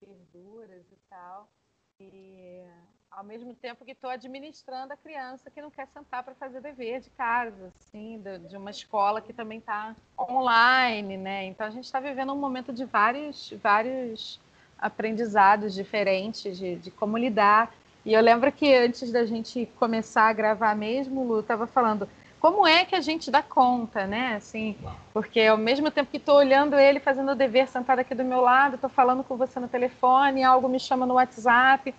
verduras 0.00 0.90
e 0.90 0.96
tal. 1.10 1.52
E 2.00 2.62
ao 3.10 3.22
mesmo 3.22 3.54
tempo 3.54 3.84
que 3.84 3.92
estou 3.92 4.10
administrando 4.10 4.92
a 4.92 4.96
criança 4.96 5.50
que 5.50 5.62
não 5.62 5.70
quer 5.70 5.86
sentar 5.88 6.24
para 6.24 6.34
fazer 6.34 6.60
dever 6.60 7.00
de 7.00 7.10
casa, 7.10 7.72
assim, 7.76 8.20
de, 8.48 8.56
uma 8.56 8.70
escola 8.70 9.20
que 9.20 9.32
também 9.32 9.58
está 9.58 9.94
online, 10.18 11.16
né? 11.16 11.44
Então 11.44 11.66
a 11.66 11.70
gente 11.70 11.84
está 11.84 12.00
vivendo 12.00 12.32
um 12.32 12.38
momento 12.38 12.72
de 12.72 12.84
vários, 12.84 13.54
vários 13.62 14.40
aprendizados 14.78 15.72
diferentes 15.74 16.58
de, 16.58 16.76
de 16.76 16.90
como 16.90 17.16
lidar. 17.16 17.72
E 18.04 18.12
eu 18.12 18.20
lembro 18.20 18.50
que 18.50 18.74
antes 18.74 19.12
da 19.12 19.24
gente 19.24 19.66
começar 19.78 20.28
a 20.28 20.32
gravar 20.32 20.74
mesmo, 20.76 21.24
Lu 21.24 21.40
estava 21.40 21.66
falando 21.66 22.08
como 22.44 22.66
é 22.66 22.84
que 22.84 22.94
a 22.94 23.00
gente 23.00 23.30
dá 23.30 23.42
conta, 23.42 24.06
né? 24.06 24.34
Assim, 24.36 24.76
porque 25.14 25.40
ao 25.40 25.56
mesmo 25.56 25.90
tempo 25.90 26.10
que 26.10 26.18
estou 26.18 26.36
olhando 26.36 26.78
ele 26.78 27.00
fazendo 27.00 27.30
o 27.32 27.34
dever 27.34 27.66
sentado 27.68 28.00
aqui 28.00 28.14
do 28.14 28.22
meu 28.22 28.42
lado, 28.42 28.74
estou 28.74 28.90
falando 28.90 29.24
com 29.24 29.34
você 29.34 29.58
no 29.58 29.66
telefone, 29.66 30.44
algo 30.44 30.68
me 30.68 30.78
chama 30.78 31.06
no 31.06 31.14
WhatsApp. 31.14 31.94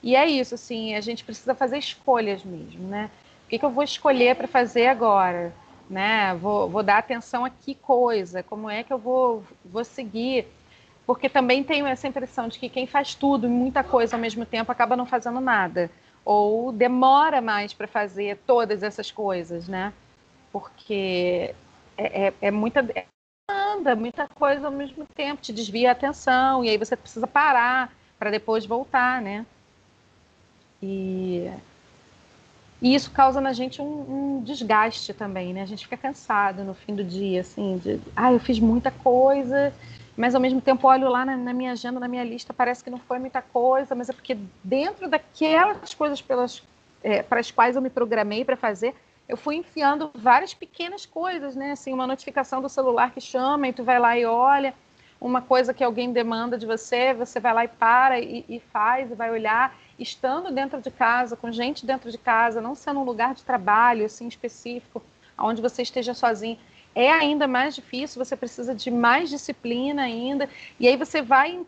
E 0.00 0.14
é 0.14 0.24
isso, 0.24 0.54
assim, 0.54 0.94
a 0.94 1.00
gente 1.00 1.24
precisa 1.24 1.52
fazer 1.52 1.78
escolhas 1.78 2.44
mesmo, 2.44 2.86
né? 2.86 3.10
O 3.44 3.48
que, 3.48 3.58
que 3.58 3.64
eu 3.64 3.70
vou 3.70 3.82
escolher 3.82 4.36
para 4.36 4.46
fazer 4.46 4.86
agora? 4.86 5.52
Né? 5.90 6.32
Vou, 6.36 6.68
vou 6.68 6.84
dar 6.84 6.98
atenção 6.98 7.44
a 7.44 7.50
que 7.50 7.74
coisa? 7.74 8.40
Como 8.40 8.70
é 8.70 8.84
que 8.84 8.92
eu 8.92 8.98
vou, 8.98 9.42
vou 9.64 9.82
seguir? 9.82 10.46
Porque 11.08 11.28
também 11.28 11.64
tenho 11.64 11.88
essa 11.88 12.06
impressão 12.06 12.46
de 12.46 12.60
que 12.60 12.68
quem 12.68 12.86
faz 12.86 13.16
tudo 13.16 13.48
e 13.48 13.50
muita 13.50 13.82
coisa 13.82 14.14
ao 14.14 14.20
mesmo 14.20 14.46
tempo 14.46 14.70
acaba 14.70 14.94
não 14.94 15.06
fazendo 15.06 15.40
nada 15.40 15.90
ou 16.28 16.70
demora 16.70 17.40
mais 17.40 17.72
para 17.72 17.88
fazer 17.88 18.36
todas 18.46 18.82
essas 18.82 19.10
coisas, 19.10 19.66
né? 19.66 19.94
Porque 20.52 21.54
é, 21.96 22.26
é, 22.26 22.34
é 22.42 22.50
muita 22.50 22.86
anda 23.48 23.96
muita 23.96 24.28
coisa 24.28 24.66
ao 24.66 24.72
mesmo 24.72 25.06
tempo, 25.14 25.40
te 25.40 25.54
desvia 25.54 25.88
a 25.88 25.92
atenção 25.92 26.62
e 26.62 26.68
aí 26.68 26.76
você 26.76 26.94
precisa 26.94 27.26
parar 27.26 27.90
para 28.18 28.30
depois 28.30 28.66
voltar, 28.66 29.22
né? 29.22 29.46
E, 30.82 31.50
e 32.82 32.94
isso 32.94 33.10
causa 33.10 33.40
na 33.40 33.54
gente 33.54 33.80
um, 33.80 33.86
um, 34.36 34.42
desgaste 34.42 35.14
também, 35.14 35.54
né? 35.54 35.62
A 35.62 35.66
gente 35.66 35.84
fica 35.84 35.96
cansado 35.96 36.62
no 36.62 36.74
fim 36.74 36.94
do 36.94 37.02
dia, 37.02 37.40
assim, 37.40 37.78
de, 37.78 37.98
ah, 38.14 38.34
eu 38.34 38.38
fiz 38.38 38.60
muita 38.60 38.90
coisa 38.90 39.72
mas 40.18 40.34
ao 40.34 40.40
mesmo 40.40 40.60
tempo 40.60 40.88
olho 40.88 41.08
lá 41.08 41.24
na, 41.24 41.36
na, 41.36 41.52
minha 41.52 41.70
agenda, 41.70 42.00
na 42.00 42.08
minha 42.08 42.24
lista, 42.24 42.52
parece 42.52 42.82
que 42.82 42.90
não 42.90 42.98
foi 42.98 43.20
muita 43.20 43.40
coisa, 43.40 43.94
mas 43.94 44.08
é 44.08 44.12
porque 44.12 44.36
dentro 44.64 45.08
daquelas 45.08 45.94
coisas 45.94 46.20
pelas, 46.20 46.60
é, 47.04 47.22
para 47.22 47.38
as 47.38 47.52
quais 47.52 47.76
eu 47.76 47.80
me 47.80 47.88
programei 47.88 48.44
para 48.44 48.56
fazer, 48.56 48.96
eu 49.28 49.36
fui 49.36 49.54
enfiando 49.54 50.10
várias 50.12 50.52
pequenas 50.52 51.06
coisas, 51.06 51.54
né? 51.54 51.70
Assim, 51.70 51.92
uma 51.92 52.04
notificação 52.04 52.60
do 52.60 52.68
celular 52.68 53.12
que 53.12 53.20
chama 53.20 53.68
e 53.68 53.72
tu 53.72 53.84
vai 53.84 54.00
lá 54.00 54.18
e 54.18 54.24
olha, 54.24 54.74
uma 55.20 55.40
coisa 55.40 55.72
que 55.72 55.84
alguém 55.84 56.12
demanda 56.12 56.58
de 56.58 56.66
você, 56.66 57.14
você 57.14 57.38
vai 57.38 57.54
lá 57.54 57.64
e 57.64 57.68
para 57.68 58.18
e, 58.18 58.44
e 58.48 58.58
faz 58.58 59.12
e 59.12 59.14
vai 59.14 59.30
olhar, 59.30 59.72
estando 60.00 60.50
dentro 60.50 60.80
de 60.80 60.90
casa, 60.90 61.36
com 61.36 61.52
gente 61.52 61.86
dentro 61.86 62.10
de 62.10 62.18
casa, 62.18 62.60
não 62.60 62.74
sendo 62.74 62.98
um 62.98 63.04
lugar 63.04 63.36
de 63.36 63.44
trabalho 63.44 64.04
assim 64.04 64.26
específico, 64.26 65.00
onde 65.38 65.62
você 65.62 65.82
esteja 65.82 66.12
sozinho 66.12 66.58
é 66.98 67.12
ainda 67.12 67.46
mais 67.46 67.76
difícil, 67.76 68.22
você 68.22 68.36
precisa 68.36 68.74
de 68.74 68.90
mais 68.90 69.30
disciplina 69.30 70.02
ainda, 70.02 70.50
e 70.80 70.88
aí 70.88 70.96
você 70.96 71.22
vai 71.22 71.64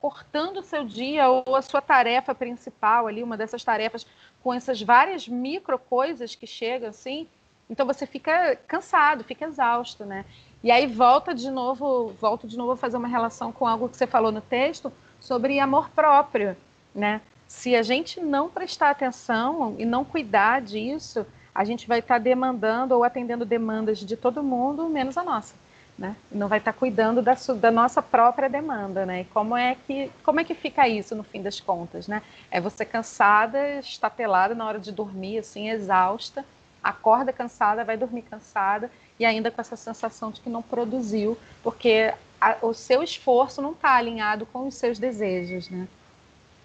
cortando 0.00 0.56
o 0.56 0.62
seu 0.62 0.82
dia 0.82 1.28
ou 1.28 1.54
a 1.54 1.60
sua 1.60 1.82
tarefa 1.82 2.34
principal 2.34 3.06
ali, 3.06 3.22
uma 3.22 3.36
dessas 3.36 3.62
tarefas, 3.62 4.06
com 4.42 4.52
essas 4.52 4.80
várias 4.80 5.28
micro 5.28 5.78
coisas 5.78 6.34
que 6.34 6.46
chegam 6.46 6.88
assim, 6.88 7.28
então 7.68 7.86
você 7.86 8.06
fica 8.06 8.56
cansado, 8.66 9.22
fica 9.24 9.44
exausto, 9.44 10.06
né? 10.06 10.24
E 10.64 10.70
aí 10.70 10.86
volta 10.86 11.34
de 11.34 11.50
novo, 11.50 12.14
volto 12.18 12.46
de 12.48 12.56
novo 12.56 12.72
a 12.72 12.76
fazer 12.76 12.96
uma 12.96 13.08
relação 13.08 13.52
com 13.52 13.66
algo 13.66 13.90
que 13.90 13.96
você 13.96 14.06
falou 14.06 14.32
no 14.32 14.40
texto 14.40 14.90
sobre 15.20 15.60
amor 15.60 15.90
próprio, 15.90 16.56
né? 16.94 17.20
Se 17.46 17.76
a 17.76 17.82
gente 17.82 18.20
não 18.20 18.48
prestar 18.48 18.88
atenção 18.88 19.76
e 19.78 19.84
não 19.84 20.02
cuidar 20.02 20.62
disso, 20.62 21.26
a 21.54 21.64
gente 21.64 21.86
vai 21.86 21.98
estar 21.98 22.14
tá 22.14 22.18
demandando 22.18 22.94
ou 22.94 23.04
atendendo 23.04 23.44
demandas 23.44 23.98
de 23.98 24.16
todo 24.16 24.42
mundo, 24.42 24.88
menos 24.88 25.16
a 25.16 25.22
nossa. 25.22 25.54
Né? 25.98 26.16
Não 26.30 26.48
vai 26.48 26.58
estar 26.58 26.72
tá 26.72 26.78
cuidando 26.78 27.20
da, 27.20 27.34
da, 27.34 27.70
nossa 27.70 28.00
própria 28.00 28.48
demanda, 28.48 29.04
né? 29.04 29.20
E 29.20 29.24
como 29.26 29.54
é 29.54 29.76
que 29.86 30.10
como 30.24 30.40
é 30.40 30.44
que 30.44 30.54
fica 30.54 30.88
isso 30.88 31.14
no 31.14 31.22
fim 31.22 31.42
das 31.42 31.60
contas, 31.60 32.08
né? 32.08 32.22
É 32.50 32.60
você 32.60 32.82
cansada, 32.82 33.78
estatelada 33.78 34.54
na 34.54 34.66
hora 34.66 34.80
de 34.80 34.90
dormir, 34.90 35.38
assim, 35.38 35.68
exausta, 35.68 36.46
acorda 36.82 37.30
cansada, 37.30 37.84
vai 37.84 37.98
dormir 37.98 38.22
cansada 38.22 38.90
e 39.20 39.24
ainda 39.26 39.50
com 39.50 39.60
essa 39.60 39.76
sensação 39.76 40.30
de 40.30 40.40
que 40.40 40.48
não 40.48 40.62
produziu, 40.62 41.36
porque 41.62 42.12
a, 42.40 42.56
o 42.62 42.72
seu 42.72 43.02
esforço 43.02 43.60
não 43.60 43.72
está 43.72 43.94
alinhado 43.94 44.46
com 44.46 44.66
os 44.66 44.74
seus 44.74 44.98
desejos, 44.98 45.68
né? 45.68 45.86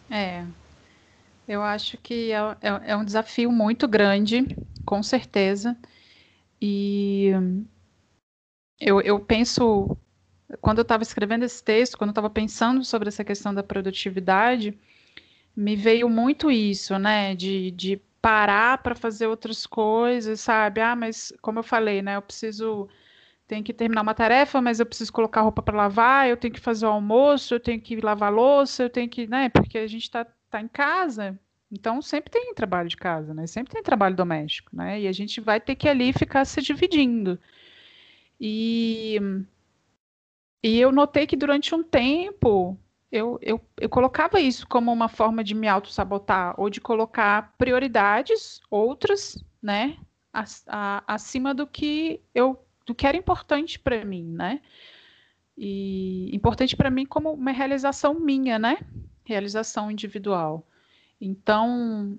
É, 0.10 0.46
eu 1.48 1.64
acho 1.64 1.98
que 1.98 2.32
é, 2.32 2.38
é, 2.62 2.92
é 2.92 2.98
um 2.98 3.06
desafio 3.06 3.52
muito 3.52 3.88
grande, 3.88 4.58
com 4.86 5.02
certeza. 5.02 5.78
E 6.62 7.32
eu, 8.80 9.02
eu 9.02 9.20
penso, 9.20 9.98
quando 10.62 10.80
eu 10.80 10.84
estava 10.84 11.04
escrevendo 11.04 11.44
esse 11.44 11.64
texto, 11.64 11.98
quando 11.98 12.10
eu 12.10 12.14
estava 12.14 12.30
pensando 12.30 12.84
sobre 12.84 13.08
essa 13.10 13.24
questão 13.24 13.54
da 13.54 13.64
produtividade, 13.64 14.78
me 15.56 15.76
veio 15.76 16.10
muito 16.10 16.52
isso, 16.52 16.98
né? 17.00 17.36
De, 17.36 17.72
de 17.72 17.98
parar 18.22 18.80
para 18.80 18.96
fazer 18.96 19.28
outras 19.28 19.66
coisas, 19.66 20.42
sabe? 20.42 20.82
Ah, 20.82 20.96
mas 20.96 21.34
como 21.42 21.60
eu 21.60 21.64
falei, 21.64 22.02
né? 22.02 22.16
Eu 22.18 22.22
preciso. 22.22 22.90
Tenho 23.48 23.64
que 23.64 23.74
terminar 23.74 24.02
uma 24.04 24.14
tarefa, 24.14 24.62
mas 24.62 24.80
eu 24.80 24.86
preciso 24.86 25.14
colocar 25.14 25.42
roupa 25.42 25.62
para 25.64 25.78
lavar, 25.78 26.30
eu 26.30 26.38
tenho 26.38 26.54
que 26.54 26.60
fazer 26.60 26.86
o 26.86 26.90
almoço, 26.90 27.56
eu 27.56 27.60
tenho 27.62 27.82
que 27.82 28.00
lavar 28.02 28.32
louça, 28.34 28.84
eu 28.84 28.90
tenho 28.90 29.10
que, 29.10 29.28
né? 29.28 29.50
Porque 29.50 29.78
a 29.78 29.88
gente 29.88 30.04
está 30.04 30.28
tá 30.50 30.62
em 30.62 30.68
casa, 30.68 31.40
então 31.72 32.02
sempre 32.02 32.32
tem 32.32 32.54
trabalho 32.54 32.88
de 32.90 32.98
casa, 32.98 33.34
né? 33.34 33.46
Sempre 33.48 33.74
tem 33.74 33.84
trabalho 33.84 34.16
doméstico, 34.16 34.76
né? 34.76 35.02
E 35.02 35.08
a 35.08 35.12
gente 35.12 35.42
vai 35.42 35.60
ter 35.60 35.76
que 35.76 35.88
ali 35.88 36.14
ficar 36.14 36.46
se 36.46 36.62
dividindo. 36.62 37.40
E, 38.40 39.20
e 40.64 40.80
eu 40.80 40.92
notei 40.92 41.28
que 41.28 41.36
durante 41.36 41.74
um 41.76 41.84
tempo 41.84 42.78
eu, 43.12 43.40
eu, 43.42 43.62
eu 43.80 43.90
colocava 43.90 44.40
isso 44.40 44.68
como 44.68 44.92
uma 44.92 45.10
forma 45.10 45.44
de 45.44 45.56
me 45.56 45.68
auto-sabotar 45.68 46.54
ou 46.60 46.70
de 46.70 46.80
colocar 46.80 47.54
prioridades 47.58 48.62
outras, 48.70 49.44
né? 49.62 49.98
Acima 51.08 51.54
do 51.54 51.66
que 51.66 52.22
eu 52.34 52.64
do 52.86 52.96
que 52.96 53.06
era 53.06 53.18
importante 53.18 53.78
para 53.80 54.06
mim, 54.06 54.24
né? 54.24 54.62
E 55.58 56.34
importante 56.34 56.76
para 56.76 56.90
mim 56.90 57.06
como 57.06 57.34
uma 57.34 57.52
realização 57.52 58.14
minha, 58.14 58.58
né? 58.58 58.78
Realização 59.28 59.92
individual. 59.92 60.66
Então, 61.20 62.18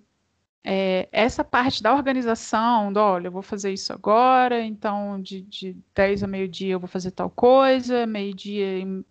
é, 0.63 1.09
essa 1.11 1.43
parte 1.43 1.83
da 1.83 1.95
organização, 1.95 2.93
do, 2.93 3.01
olha, 3.01 3.29
eu 3.29 3.33
vou 3.33 3.41
fazer 3.43 3.73
isso 3.73 3.93
agora, 3.93 4.61
então 4.63 5.19
de, 5.23 5.41
de 5.41 5.77
10 5.95 6.25
a 6.25 6.27
meio-dia 6.27 6.75
eu 6.75 6.81
vou 6.81 6.89
fazer 6.89 7.13
tal 7.13 7.31
coisa, 7.31 8.07
meio-dia 8.07 8.81
e, 8.81 9.05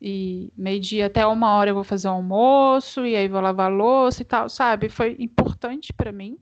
e 0.00 0.52
meio-dia 0.56 1.06
até 1.06 1.26
uma 1.26 1.50
hora 1.54 1.70
eu 1.70 1.74
vou 1.74 1.82
fazer 1.84 2.06
o 2.08 2.12
almoço, 2.12 3.04
e 3.04 3.16
aí 3.16 3.26
vou 3.28 3.40
lavar 3.40 3.72
louça 3.72 4.22
e 4.22 4.24
tal, 4.24 4.48
sabe? 4.48 4.88
Foi 4.88 5.16
importante 5.18 5.92
para 5.92 6.12
mim. 6.12 6.38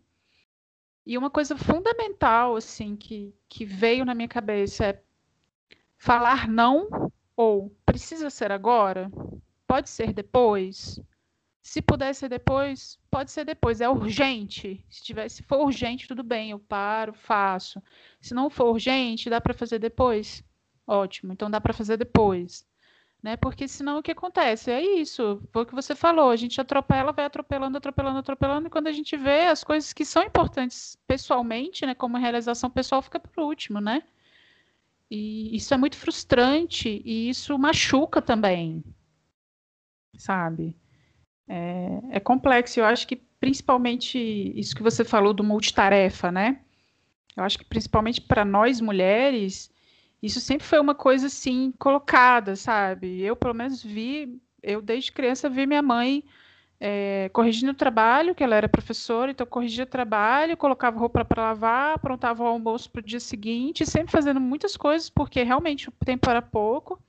E 1.06 1.16
uma 1.16 1.30
coisa 1.30 1.56
fundamental, 1.56 2.56
assim, 2.56 2.96
que, 2.96 3.34
que 3.48 3.64
veio 3.64 4.04
na 4.04 4.14
minha 4.14 4.28
cabeça 4.28 4.84
é 4.86 5.02
falar 5.96 6.46
não 6.48 6.88
ou 7.36 7.70
precisa 7.86 8.28
ser 8.28 8.52
agora? 8.52 9.10
Pode 9.66 9.90
ser 9.90 10.12
depois? 10.12 11.00
Se 11.62 11.82
puder 11.82 12.14
ser 12.14 12.28
depois, 12.28 12.98
pode 13.10 13.32
ser 13.32 13.44
depois. 13.44 13.80
É 13.80 13.88
urgente. 13.88 14.84
Se, 14.88 15.02
tiver, 15.02 15.28
se 15.28 15.42
for 15.42 15.64
urgente, 15.64 16.06
tudo 16.06 16.22
bem, 16.22 16.52
eu 16.52 16.60
paro, 16.60 17.12
faço. 17.12 17.82
Se 18.20 18.32
não 18.34 18.48
for 18.48 18.66
urgente, 18.70 19.28
dá 19.28 19.40
para 19.40 19.52
fazer 19.52 19.80
depois? 19.80 20.44
Ótimo, 20.86 21.32
então 21.32 21.50
dá 21.50 21.60
para 21.60 21.72
fazer 21.72 21.96
depois. 21.96 22.64
Né? 23.20 23.36
Porque 23.36 23.66
senão 23.66 23.98
o 23.98 24.02
que 24.02 24.12
acontece? 24.12 24.70
É 24.70 24.80
isso, 24.80 25.42
foi 25.52 25.62
o 25.62 25.66
que 25.66 25.74
você 25.74 25.96
falou, 25.96 26.30
a 26.30 26.36
gente 26.36 26.60
atropela, 26.60 27.10
vai 27.12 27.24
atropelando, 27.24 27.76
atropelando, 27.76 28.18
atropelando, 28.20 28.68
e 28.68 28.70
quando 28.70 28.86
a 28.86 28.92
gente 28.92 29.16
vê 29.16 29.46
as 29.46 29.64
coisas 29.64 29.92
que 29.92 30.04
são 30.04 30.22
importantes 30.22 30.96
pessoalmente, 31.08 31.84
né, 31.84 31.94
como 31.94 32.16
realização 32.18 32.70
pessoal, 32.70 33.02
fica 33.02 33.18
por 33.18 33.42
último, 33.42 33.80
né? 33.80 34.04
E 35.10 35.56
isso 35.56 35.74
é 35.74 35.76
muito 35.76 35.96
frustrante 35.96 37.02
e 37.04 37.28
isso 37.28 37.58
machuca 37.58 38.22
também, 38.22 38.84
sabe? 40.18 40.76
É, 41.48 42.00
é 42.12 42.20
complexo. 42.20 42.80
Eu 42.80 42.84
acho 42.84 43.06
que 43.06 43.16
principalmente 43.16 44.18
isso 44.58 44.74
que 44.74 44.82
você 44.82 45.04
falou 45.04 45.32
do 45.32 45.44
multitarefa, 45.44 46.32
né? 46.32 46.60
Eu 47.36 47.44
acho 47.44 47.58
que 47.58 47.64
principalmente 47.64 48.20
para 48.20 48.44
nós 48.44 48.80
mulheres, 48.80 49.70
isso 50.22 50.40
sempre 50.40 50.66
foi 50.66 50.80
uma 50.80 50.94
coisa 50.94 51.26
assim 51.26 51.72
colocada, 51.78 52.56
sabe? 52.56 53.22
Eu 53.22 53.36
pelo 53.36 53.54
menos 53.54 53.82
vi, 53.82 54.40
eu 54.62 54.80
desde 54.80 55.12
criança 55.12 55.48
vi 55.48 55.66
minha 55.66 55.82
mãe 55.82 56.24
é, 56.80 57.30
corrigindo 57.32 57.72
o 57.72 57.74
trabalho, 57.74 58.34
que 58.34 58.44
ela 58.44 58.56
era 58.56 58.68
professora, 58.68 59.30
então 59.30 59.46
corrigia 59.46 59.84
o 59.84 59.88
trabalho, 59.88 60.56
colocava 60.56 60.98
roupa 60.98 61.24
para 61.24 61.42
lavar, 61.42 61.94
aprontava 61.94 62.42
o 62.42 62.46
almoço 62.46 62.90
para 62.90 63.00
o 63.00 63.04
dia 63.04 63.20
seguinte, 63.20 63.86
sempre 63.86 64.12
fazendo 64.12 64.40
muitas 64.40 64.76
coisas, 64.76 65.08
porque 65.08 65.42
realmente 65.42 65.88
o 65.88 65.92
tempo 66.04 66.28
era 66.28 66.42
pouco. 66.42 67.00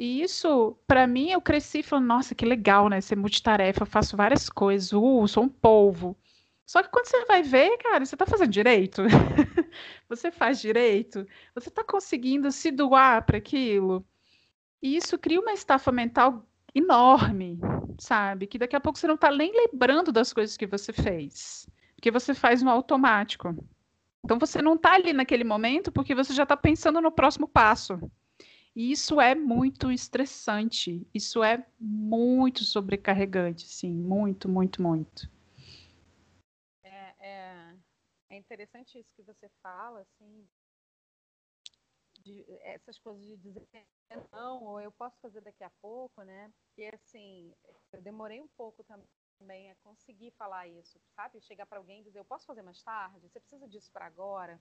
E 0.00 0.22
isso, 0.22 0.74
para 0.86 1.06
mim, 1.06 1.30
eu 1.30 1.42
cresci 1.42 1.82
falando, 1.82 2.06
nossa, 2.06 2.34
que 2.34 2.46
legal, 2.46 2.88
né? 2.88 3.02
Ser 3.02 3.16
multitarefa, 3.16 3.82
eu 3.82 3.86
faço 3.86 4.16
várias 4.16 4.48
coisas, 4.48 4.94
uh, 4.94 5.28
sou 5.28 5.44
um 5.44 5.48
polvo. 5.48 6.16
Só 6.64 6.82
que 6.82 6.88
quando 6.88 7.04
você 7.04 7.22
vai 7.26 7.42
ver, 7.42 7.76
cara, 7.76 8.02
você 8.02 8.14
está 8.14 8.24
fazendo 8.24 8.50
direito? 8.50 9.02
você 10.08 10.30
faz 10.30 10.58
direito? 10.58 11.26
Você 11.54 11.68
está 11.68 11.84
conseguindo 11.84 12.50
se 12.50 12.70
doar 12.70 13.26
para 13.26 13.36
aquilo? 13.36 14.02
E 14.80 14.96
isso 14.96 15.18
cria 15.18 15.38
uma 15.38 15.52
estafa 15.52 15.92
mental 15.92 16.46
enorme, 16.74 17.58
sabe? 17.98 18.46
Que 18.46 18.56
daqui 18.56 18.74
a 18.74 18.80
pouco 18.80 18.98
você 18.98 19.06
não 19.06 19.16
está 19.16 19.30
nem 19.30 19.52
lembrando 19.54 20.10
das 20.10 20.32
coisas 20.32 20.56
que 20.56 20.66
você 20.66 20.94
fez, 20.94 21.68
porque 21.94 22.10
você 22.10 22.32
faz 22.32 22.62
no 22.62 22.70
automático. 22.70 23.54
Então 24.24 24.38
você 24.38 24.62
não 24.62 24.76
está 24.76 24.94
ali 24.94 25.12
naquele 25.12 25.44
momento 25.44 25.92
porque 25.92 26.14
você 26.14 26.32
já 26.32 26.44
está 26.44 26.56
pensando 26.56 27.02
no 27.02 27.12
próximo 27.12 27.46
passo. 27.46 28.00
E 28.74 28.92
isso 28.92 29.20
é 29.20 29.34
muito 29.34 29.90
estressante, 29.90 31.06
isso 31.12 31.42
é 31.42 31.66
muito 31.78 32.64
sobrecarregante, 32.64 33.66
sim, 33.66 33.92
muito, 33.92 34.48
muito, 34.48 34.80
muito. 34.80 35.28
É, 36.84 37.14
é, 37.18 37.76
é 38.30 38.36
interessante 38.36 38.98
isso 38.98 39.12
que 39.14 39.22
você 39.22 39.48
fala, 39.60 40.00
assim, 40.00 40.48
de, 42.20 42.44
essas 42.62 42.98
coisas 42.98 43.24
de 43.26 43.36
dizer 43.36 43.66
não, 44.32 44.64
ou 44.64 44.80
eu 44.80 44.90
posso 44.92 45.18
fazer 45.20 45.40
daqui 45.40 45.62
a 45.64 45.70
pouco, 45.80 46.22
né? 46.22 46.52
E 46.76 46.86
assim, 46.88 47.54
eu 47.92 48.02
demorei 48.02 48.40
um 48.40 48.48
pouco 48.56 48.84
também 49.38 49.70
a 49.70 49.76
conseguir 49.76 50.32
falar 50.32 50.66
isso, 50.66 51.00
sabe? 51.14 51.40
Chegar 51.40 51.66
para 51.66 51.78
alguém 51.78 52.00
e 52.00 52.04
dizer, 52.04 52.18
eu 52.18 52.24
posso 52.24 52.46
fazer 52.46 52.62
mais 52.62 52.82
tarde? 52.82 53.28
Você 53.28 53.40
precisa 53.40 53.68
disso 53.68 53.90
para 53.92 54.06
agora? 54.06 54.60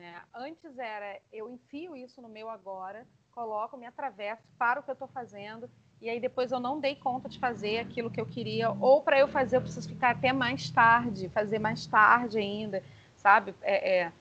Né? 0.00 0.18
Antes 0.34 0.78
era, 0.78 1.20
eu 1.30 1.50
enfio 1.50 1.94
isso 1.94 2.22
no 2.22 2.28
meu 2.28 2.48
agora, 2.48 3.06
coloco, 3.32 3.76
me 3.76 3.84
atravesso, 3.84 4.42
paro 4.58 4.80
o 4.80 4.82
que 4.82 4.90
eu 4.90 4.94
estou 4.94 5.08
fazendo, 5.08 5.68
e 6.00 6.08
aí 6.08 6.18
depois 6.18 6.50
eu 6.50 6.58
não 6.58 6.80
dei 6.80 6.96
conta 6.96 7.28
de 7.28 7.38
fazer 7.38 7.80
aquilo 7.80 8.10
que 8.10 8.18
eu 8.18 8.24
queria, 8.24 8.70
ou 8.70 9.02
para 9.02 9.18
eu 9.18 9.28
fazer 9.28 9.58
eu 9.58 9.60
preciso 9.60 9.86
ficar 9.86 10.12
até 10.12 10.32
mais 10.32 10.70
tarde, 10.70 11.28
fazer 11.28 11.58
mais 11.58 11.86
tarde 11.86 12.38
ainda, 12.38 12.82
sabe? 13.14 13.54
É, 13.60 13.98
é, 13.98 14.12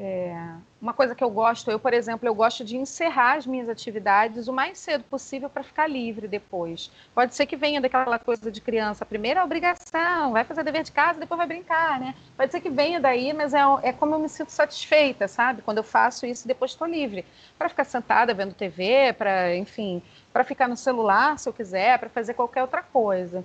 é, 0.00 0.32
uma 0.80 0.92
coisa 0.92 1.12
que 1.12 1.24
eu 1.24 1.28
gosto, 1.28 1.68
eu, 1.72 1.78
por 1.80 1.92
exemplo, 1.92 2.28
eu 2.28 2.32
gosto 2.32 2.64
de 2.64 2.76
encerrar 2.76 3.36
as 3.36 3.44
minhas 3.44 3.68
atividades 3.68 4.46
o 4.46 4.52
mais 4.52 4.78
cedo 4.78 5.02
possível 5.02 5.50
para 5.50 5.64
ficar 5.64 5.88
livre 5.88 6.28
depois. 6.28 6.88
Pode 7.12 7.34
ser 7.34 7.46
que 7.46 7.56
venha 7.56 7.80
daquela 7.80 8.16
coisa 8.16 8.48
de 8.48 8.60
criança, 8.60 9.04
primeiro 9.04 9.40
a 9.40 9.44
obrigação, 9.44 10.30
vai 10.30 10.44
fazer 10.44 10.62
dever 10.62 10.84
de 10.84 10.92
casa, 10.92 11.18
depois 11.18 11.36
vai 11.36 11.48
brincar, 11.48 11.98
né? 11.98 12.14
Pode 12.36 12.52
ser 12.52 12.60
que 12.60 12.70
venha 12.70 13.00
daí, 13.00 13.32
mas 13.32 13.52
é, 13.52 13.60
é 13.82 13.92
como 13.92 14.14
eu 14.14 14.20
me 14.20 14.28
sinto 14.28 14.50
satisfeita, 14.50 15.26
sabe? 15.26 15.62
Quando 15.62 15.78
eu 15.78 15.84
faço 15.84 16.24
isso, 16.24 16.46
depois 16.46 16.70
estou 16.70 16.86
livre. 16.86 17.24
Para 17.58 17.68
ficar 17.68 17.82
sentada 17.82 18.32
vendo 18.32 18.54
TV, 18.54 19.12
para, 19.14 19.56
enfim, 19.56 20.00
para 20.32 20.44
ficar 20.44 20.68
no 20.68 20.76
celular, 20.76 21.36
se 21.40 21.48
eu 21.48 21.52
quiser, 21.52 21.98
para 21.98 22.08
fazer 22.08 22.34
qualquer 22.34 22.62
outra 22.62 22.84
coisa. 22.84 23.44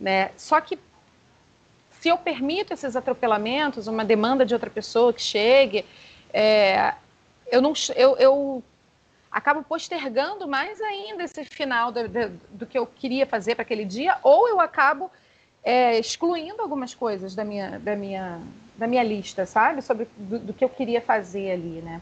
Né? 0.00 0.30
Só 0.38 0.58
que 0.62 0.78
se 2.00 2.08
eu 2.08 2.16
permito 2.16 2.72
esses 2.72 2.96
atropelamentos, 2.96 3.86
uma 3.86 4.04
demanda 4.04 4.44
de 4.44 4.54
outra 4.54 4.70
pessoa 4.70 5.12
que 5.12 5.20
chegue, 5.20 5.84
é, 6.32 6.94
eu, 7.52 7.60
não, 7.60 7.74
eu, 7.94 8.16
eu 8.16 8.62
acabo 9.30 9.62
postergando 9.62 10.48
mais 10.48 10.80
ainda 10.80 11.22
esse 11.22 11.44
final 11.44 11.92
do, 11.92 12.08
do, 12.08 12.28
do 12.50 12.66
que 12.66 12.78
eu 12.78 12.86
queria 12.86 13.26
fazer 13.26 13.54
para 13.54 13.62
aquele 13.62 13.84
dia, 13.84 14.16
ou 14.22 14.48
eu 14.48 14.58
acabo 14.60 15.10
é, 15.62 15.98
excluindo 15.98 16.62
algumas 16.62 16.94
coisas 16.94 17.34
da 17.34 17.44
minha, 17.44 17.78
da 17.78 17.94
minha, 17.94 18.40
da 18.76 18.86
minha 18.86 19.02
lista, 19.02 19.44
sabe? 19.44 19.82
Sobre 19.82 20.08
do, 20.16 20.38
do, 20.38 20.54
que 20.54 20.64
eu 20.64 20.70
queria 20.70 21.02
fazer 21.02 21.50
ali, 21.50 21.82
né? 21.82 22.00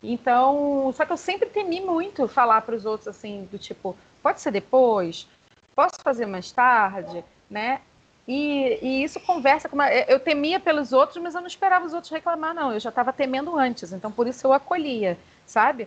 Então, 0.00 0.92
só 0.94 1.04
que 1.04 1.12
eu 1.12 1.16
sempre 1.16 1.48
temi 1.48 1.80
muito 1.80 2.28
falar 2.28 2.60
para 2.60 2.76
os 2.76 2.86
outros 2.86 3.08
assim, 3.08 3.48
do 3.50 3.58
tipo, 3.58 3.96
pode 4.22 4.40
ser 4.40 4.52
depois, 4.52 5.26
posso 5.74 5.96
fazer 6.04 6.26
mais 6.26 6.52
tarde, 6.52 7.24
né? 7.50 7.80
E, 8.26 8.78
e, 8.80 9.04
isso 9.04 9.20
conversa 9.20 9.68
com 9.68 9.76
uma, 9.76 9.92
eu 9.92 10.18
temia 10.18 10.58
pelos 10.58 10.92
outros, 10.92 11.22
mas 11.22 11.34
eu 11.34 11.40
não 11.40 11.48
esperava 11.48 11.84
os 11.84 11.92
outros 11.92 12.10
reclamar, 12.10 12.54
não. 12.54 12.72
Eu 12.72 12.80
já 12.80 12.88
estava 12.88 13.12
temendo 13.12 13.56
antes, 13.56 13.92
então 13.92 14.10
por 14.10 14.26
isso 14.26 14.46
eu 14.46 14.52
acolhia, 14.52 15.18
sabe? 15.44 15.86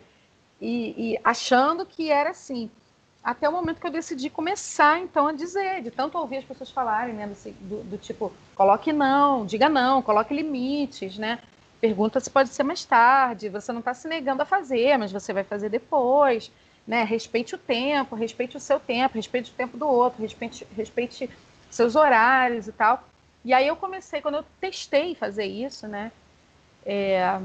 E, 0.62 1.14
e, 1.14 1.20
achando 1.24 1.86
que 1.86 2.12
era 2.12 2.30
assim. 2.32 2.70
Até 3.24 3.50
o 3.50 3.52
momento 3.52 3.82
que 3.82 3.88
eu 3.88 3.92
decidi 3.92 4.30
começar, 4.30 5.00
então, 5.00 5.28
a 5.28 5.34
dizer, 5.34 5.82
de 5.82 5.92
tanto 5.92 6.18
ouvir 6.18 6.38
as 6.38 6.46
pessoas 6.46 6.72
falarem, 6.72 7.14
né? 7.14 7.30
Do, 7.62 7.84
do 7.84 7.98
tipo, 7.98 8.32
coloque 8.56 8.94
não, 8.94 9.46
diga 9.46 9.68
não, 9.68 10.02
coloque 10.02 10.34
limites, 10.34 11.18
né? 11.18 11.40
Pergunta 11.82 12.20
se 12.20 12.30
pode 12.30 12.50
ser 12.50 12.64
mais 12.64 12.86
tarde, 12.86 13.50
você 13.50 13.72
não 13.72 13.80
está 13.80 13.94
se 13.94 14.08
negando 14.08 14.44
a 14.44 14.46
fazer, 14.46 14.98
mas 14.98 15.12
você 15.12 15.34
vai 15.34 15.44
fazer 15.44 15.70
depois, 15.70 16.52
né? 16.88 17.04
Respeite 17.04 17.56
o 17.56 17.58
tempo, 17.58 18.16
respeite 18.16 18.56
o 18.56 18.60
seu 18.60 18.80
tempo, 18.80 19.16
respeite 19.16 19.52
o 19.52 19.56
tempo 19.56 19.78
do 19.78 19.88
outro, 19.88 20.22
respeite, 20.22 20.66
respeite 20.76 21.30
seus 21.78 21.96
horários 21.96 22.68
e 22.68 22.72
tal. 22.72 23.04
E 23.46 23.54
aí 23.54 23.68
eu 23.68 23.76
comecei, 23.76 24.22
quando 24.22 24.36
eu 24.36 24.46
testei 24.60 25.16
fazer 25.16 25.46
isso, 25.46 25.88
né? 25.88 26.12
É, 26.86 27.40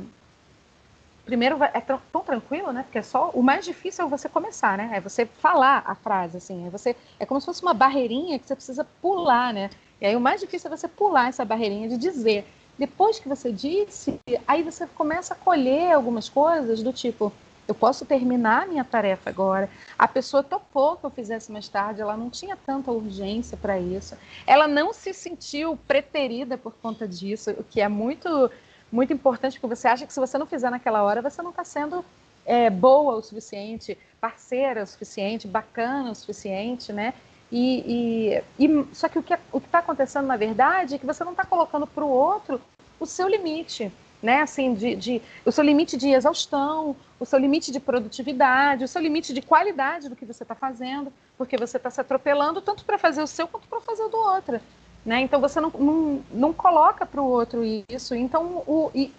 primeiro 1.24 1.62
é 1.62 1.80
tão, 1.80 2.00
tranquilo, 2.24 2.72
né? 2.72 2.82
Porque 2.82 2.98
é 2.98 3.02
só 3.02 3.30
o 3.30 3.42
mais 3.42 3.64
difícil 3.64 4.04
é 4.04 4.08
você 4.08 4.28
começar, 4.28 4.76
né? 4.76 4.90
É 4.94 5.00
você 5.00 5.26
falar 5.26 5.82
a 5.86 5.94
frase, 5.94 6.38
assim. 6.38 6.66
É 6.66 6.70
você 6.70 6.96
é 7.20 7.26
como 7.26 7.40
se 7.40 7.46
fosse 7.46 7.62
uma 7.62 7.74
barreirinha 7.74 8.38
que 8.38 8.46
você 8.46 8.56
precisa 8.56 8.84
pular, 9.00 9.52
né? 9.52 9.70
E 10.00 10.06
aí 10.06 10.16
o 10.16 10.20
mais 10.20 10.40
difícil 10.40 10.72
é 10.72 10.76
você 10.76 10.88
pular 10.88 11.28
essa 11.28 11.44
barreirinha 11.44 11.88
de 11.88 11.96
dizer. 11.96 12.44
Depois 12.78 13.20
que 13.20 13.28
você 13.28 13.52
disse, 13.52 14.18
aí 14.48 14.62
você 14.62 14.86
começa 14.86 15.34
a 15.34 15.36
colher 15.36 15.92
algumas 15.92 16.28
coisas 16.28 16.82
do 16.82 16.92
tipo, 16.92 17.32
eu 17.72 17.74
posso 17.74 18.04
terminar 18.04 18.64
a 18.64 18.66
minha 18.66 18.84
tarefa 18.84 19.30
agora. 19.30 19.68
A 19.98 20.06
pessoa 20.06 20.42
topou 20.42 20.96
que 20.96 21.06
eu 21.06 21.10
fizesse 21.10 21.50
mais 21.50 21.68
tarde, 21.68 22.02
ela 22.02 22.16
não 22.16 22.28
tinha 22.28 22.54
tanta 22.54 22.90
urgência 22.90 23.56
para 23.56 23.78
isso. 23.78 24.14
Ela 24.46 24.68
não 24.68 24.92
se 24.92 25.14
sentiu 25.14 25.76
preterida 25.88 26.58
por 26.58 26.74
conta 26.74 27.08
disso, 27.08 27.50
o 27.52 27.64
que 27.64 27.80
é 27.80 27.88
muito, 27.88 28.50
muito 28.92 29.12
importante, 29.12 29.58
porque 29.58 29.74
você 29.74 29.88
acha 29.88 30.06
que 30.06 30.12
se 30.12 30.20
você 30.20 30.36
não 30.36 30.46
fizer 30.46 30.70
naquela 30.70 31.02
hora, 31.02 31.22
você 31.22 31.40
não 31.40 31.50
está 31.50 31.64
sendo 31.64 32.04
é, 32.44 32.68
boa 32.68 33.14
o 33.14 33.22
suficiente, 33.22 33.96
parceira 34.20 34.82
o 34.82 34.86
suficiente, 34.86 35.48
bacana 35.48 36.10
o 36.10 36.14
suficiente, 36.14 36.92
né? 36.92 37.14
E, 37.50 38.42
e, 38.58 38.66
e 38.66 38.94
só 38.94 39.08
que 39.08 39.18
o 39.18 39.22
que 39.22 39.34
está 39.56 39.78
acontecendo 39.78 40.26
na 40.26 40.36
verdade 40.36 40.94
é 40.94 40.98
que 40.98 41.06
você 41.06 41.24
não 41.24 41.32
está 41.32 41.44
colocando 41.44 41.86
para 41.86 42.04
o 42.04 42.08
outro 42.08 42.60
o 42.98 43.06
seu 43.06 43.28
limite 43.28 43.92
né? 44.22 44.42
Assim, 44.42 44.72
de, 44.74 44.94
de, 44.94 45.22
o 45.44 45.50
seu 45.50 45.64
limite 45.64 45.96
de 45.96 46.10
exaustão, 46.10 46.94
o 47.18 47.26
seu 47.26 47.38
limite 47.38 47.72
de 47.72 47.80
produtividade, 47.80 48.84
o 48.84 48.88
seu 48.88 49.02
limite 49.02 49.34
de 49.34 49.42
qualidade 49.42 50.08
do 50.08 50.16
que 50.16 50.24
você 50.24 50.44
está 50.44 50.54
fazendo, 50.54 51.12
porque 51.36 51.56
você 51.56 51.76
está 51.76 51.90
se 51.90 52.00
atropelando 52.00 52.60
tanto 52.60 52.84
para 52.84 52.96
fazer 52.96 53.22
o 53.22 53.26
seu 53.26 53.48
quanto 53.48 53.66
para 53.66 53.80
fazer 53.80 54.04
o 54.04 54.08
do 54.08 54.16
outro. 54.16 54.60
Né? 55.04 55.20
Então 55.20 55.40
você 55.40 55.60
não, 55.60 55.70
não, 55.70 56.22
não 56.30 56.52
coloca 56.52 57.04
para 57.04 57.20
o 57.20 57.26
outro 57.26 57.64
isso. 57.88 58.14
Então, 58.14 58.62
o, 58.66 58.90
e, 58.94 59.12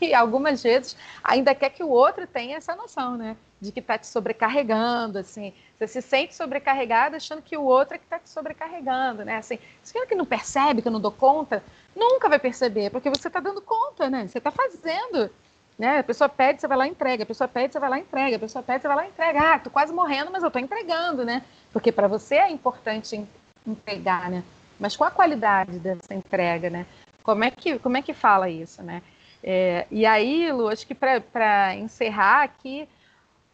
e, 0.00 0.14
algumas 0.14 0.62
vezes 0.62 0.96
ainda 1.22 1.54
quer 1.54 1.70
que 1.70 1.82
o 1.82 1.88
outro 1.88 2.26
tenha 2.26 2.56
essa 2.56 2.74
noção, 2.74 3.16
né? 3.16 3.36
De 3.60 3.70
que 3.70 3.80
está 3.80 3.96
te 3.96 4.06
sobrecarregando, 4.06 5.18
assim. 5.18 5.52
Você 5.78 5.86
se 5.88 6.02
sente 6.02 6.34
sobrecarregado 6.34 7.16
achando 7.16 7.42
que 7.42 7.56
o 7.56 7.62
outro 7.62 7.94
é 7.94 7.98
que 7.98 8.04
está 8.04 8.18
te 8.18 8.28
sobrecarregando, 8.28 9.24
né? 9.24 9.36
Assim, 9.36 9.58
você 9.82 10.04
que 10.06 10.14
não 10.14 10.26
percebe 10.26 10.82
que 10.82 10.88
eu 10.88 10.92
não 10.92 11.00
dou 11.00 11.12
conta, 11.12 11.62
nunca 11.94 12.28
vai 12.28 12.38
perceber, 12.38 12.90
porque 12.90 13.10
você 13.10 13.28
está 13.28 13.40
dando 13.40 13.60
conta, 13.60 14.10
né? 14.10 14.26
Você 14.26 14.38
está 14.38 14.50
fazendo. 14.50 15.30
Né? 15.78 15.98
A 15.98 16.04
pessoa 16.04 16.28
pede, 16.28 16.60
você 16.60 16.68
vai 16.68 16.76
lá 16.78 16.86
e 16.86 16.90
entrega. 16.90 17.22
A 17.22 17.26
pessoa 17.26 17.48
pede, 17.48 17.72
você 17.72 17.80
vai 17.80 17.90
lá 17.90 17.98
e 17.98 18.02
entrega. 18.02 18.36
A 18.36 18.38
pessoa 18.38 18.62
pede, 18.62 18.82
você 18.82 18.88
vai 18.88 18.96
lá 18.96 19.06
e 19.06 19.08
entrega. 19.08 19.40
Ah, 19.40 19.58
tô 19.58 19.70
quase 19.70 19.92
morrendo, 19.92 20.30
mas 20.30 20.42
eu 20.42 20.50
tô 20.50 20.58
entregando, 20.58 21.24
né? 21.24 21.42
Porque 21.72 21.90
para 21.90 22.06
você 22.06 22.36
é 22.36 22.50
importante 22.50 23.26
entregar, 23.66 24.30
né? 24.30 24.44
Mas 24.78 24.96
qual 24.96 25.08
a 25.08 25.12
qualidade 25.12 25.78
dessa 25.78 26.14
entrega, 26.14 26.68
né? 26.68 26.86
Como 27.22 27.44
é 27.44 27.50
que, 27.50 27.78
como 27.78 27.96
é 27.96 28.02
que 28.02 28.12
fala 28.12 28.50
isso, 28.50 28.82
né? 28.82 29.02
É, 29.42 29.86
e 29.90 30.06
aí, 30.06 30.52
Lu, 30.52 30.68
acho 30.68 30.86
que 30.86 30.94
para 30.94 31.74
encerrar 31.74 32.42
aqui, 32.42 32.88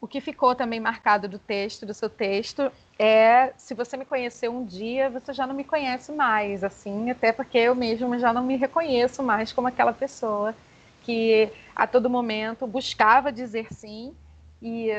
o 0.00 0.06
que 0.06 0.20
ficou 0.20 0.54
também 0.54 0.78
marcado 0.78 1.26
do 1.26 1.38
texto, 1.38 1.86
do 1.86 1.94
seu 1.94 2.08
texto, 2.08 2.70
é 2.98 3.52
se 3.56 3.74
você 3.74 3.96
me 3.96 4.04
conheceu 4.04 4.52
um 4.52 4.64
dia, 4.64 5.10
você 5.10 5.32
já 5.32 5.46
não 5.46 5.54
me 5.54 5.64
conhece 5.64 6.12
mais, 6.12 6.62
assim, 6.62 7.10
até 7.10 7.32
porque 7.32 7.58
eu 7.58 7.74
mesma 7.74 8.18
já 8.18 8.32
não 8.32 8.44
me 8.44 8.56
reconheço 8.56 9.22
mais 9.22 9.52
como 9.52 9.68
aquela 9.68 9.92
pessoa 9.92 10.54
que 11.02 11.50
a 11.74 11.86
todo 11.86 12.10
momento 12.10 12.66
buscava 12.66 13.32
dizer 13.32 13.72
sim 13.72 14.14
e 14.60 14.90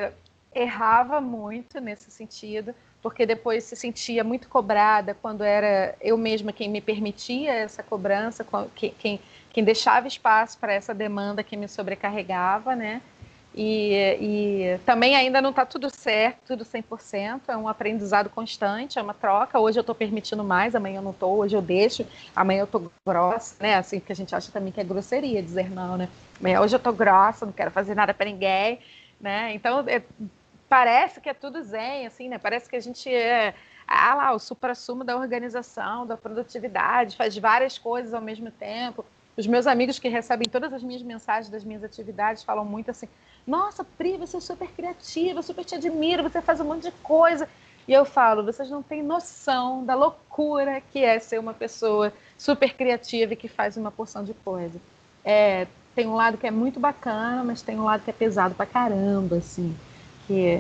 errava 0.54 1.22
muito 1.22 1.80
nesse 1.80 2.10
sentido, 2.10 2.74
porque 3.02 3.26
depois 3.26 3.64
se 3.64 3.76
sentia 3.76 4.24
muito 4.24 4.50
cobrada 4.50 5.16
quando 5.22 5.44
era 5.44 5.96
eu 6.02 6.18
mesma 6.18 6.52
quem 6.52 6.70
me 6.70 6.82
permitia 6.82 7.54
essa 7.54 7.82
cobrança, 7.82 8.46
quem, 8.76 9.20
quem 9.52 9.64
deixava 9.64 10.08
espaço 10.08 10.58
para 10.58 10.74
essa 10.74 10.94
demanda 10.94 11.44
que 11.44 11.56
me 11.56 11.68
sobrecarregava, 11.68 12.76
né? 12.76 13.02
E, 13.56 13.94
e 14.22 14.80
também 14.86 15.16
ainda 15.16 15.42
não 15.42 15.50
está 15.50 15.66
tudo 15.66 15.90
certo, 15.90 16.40
tudo 16.48 16.64
100%, 16.64 17.42
é 17.48 17.58
um 17.58 17.68
aprendizado 17.68 18.30
constante, 18.30 19.00
é 19.00 19.02
uma 19.02 19.14
troca. 19.14 19.60
Hoje 19.60 19.80
eu 19.80 19.82
estou 19.82 19.96
permitindo 19.96 20.44
mais, 20.44 20.76
amanhã 20.76 21.00
eu 21.00 21.02
não 21.02 21.12
estou, 21.12 21.40
hoje 21.40 21.58
eu 21.58 21.62
deixo, 21.62 22.06
amanhã 22.36 22.60
eu 22.60 22.66
estou 22.66 22.92
grossa, 23.06 23.56
né? 23.60 23.76
Assim, 23.76 24.00
porque 24.00 24.14
a 24.14 24.16
gente 24.16 24.36
acha 24.36 24.52
também 24.52 24.72
que 24.72 24.80
é 24.80 24.84
grosseria 24.84 25.42
dizer 25.42 25.70
não, 25.72 25.98
né? 25.98 26.08
Amanhã 26.40 26.62
hoje 26.62 26.76
eu 26.76 26.78
estou 26.78 26.94
grossa, 26.94 27.46
não 27.46 27.54
quero 27.54 27.72
fazer 27.72 27.96
nada 27.96 28.14
para 28.14 28.28
ninguém, 28.28 28.80
né? 29.20 29.54
Então, 29.56 29.84
é, 29.88 30.04
parece 30.70 31.20
que 31.20 31.30
é 31.30 31.34
tudo 31.34 31.62
zen, 31.64 32.06
assim, 32.06 32.30
né? 32.30 32.38
Parece 32.38 32.70
que 32.70 32.76
a 32.76 32.80
gente 32.80 33.14
é 33.14 33.54
ah 33.90 34.14
lá, 34.14 34.34
o 34.34 34.40
supra-sumo 34.40 35.04
da 35.04 35.18
organização, 35.18 36.06
da 36.06 36.16
produtividade, 36.16 37.18
faz 37.18 37.36
várias 37.36 37.80
coisas 37.80 38.14
ao 38.14 38.22
mesmo 38.22 38.52
tempo. 38.52 39.04
Os 39.36 39.48
meus 39.48 39.66
amigos 39.66 39.98
que 39.98 40.08
recebem 40.08 40.48
todas 40.48 40.72
as 40.72 40.84
minhas 40.84 41.02
mensagens 41.02 41.50
das 41.50 41.64
minhas 41.64 41.84
atividades 41.84 42.44
falam 42.44 42.64
muito 42.64 42.92
assim: 42.92 43.08
Nossa, 43.48 43.84
Pri, 43.84 44.18
você 44.18 44.38
é 44.38 44.42
super 44.42 44.68
criativa, 44.70 45.42
super 45.42 45.66
te 45.66 45.74
admiro, 45.76 46.22
você 46.22 46.40
faz 46.40 46.62
um 46.62 46.66
monte 46.66 46.84
de 46.84 46.92
coisa. 47.02 47.50
E 47.88 47.94
eu 47.94 48.06
falo: 48.06 48.44
Vocês 48.44 48.70
não 48.70 48.84
têm 48.84 49.02
noção 49.02 49.84
da 49.84 49.96
loucura 49.96 50.82
que 50.82 51.04
é 51.04 51.18
ser 51.18 51.40
uma 51.40 51.54
pessoa 51.54 52.14
super 52.38 52.76
criativa 52.76 53.34
e 53.34 53.38
que 53.38 53.48
faz 53.48 53.76
uma 53.76 53.92
porção 53.92 54.24
de 54.24 54.36
coisa. 54.36 54.80
É, 55.26 55.66
tem 55.96 56.06
um 56.08 56.16
lado 56.16 56.38
que 56.38 56.46
é 56.46 56.52
muito 56.52 56.80
bacana, 56.80 57.44
mas 57.44 57.64
tem 57.64 57.80
um 57.80 57.86
lado 57.86 58.04
que 58.04 58.10
é 58.12 58.14
pesado 58.14 58.54
pra 58.54 58.68
caramba, 58.68 59.38
assim, 59.38 59.76
que, 60.30 60.60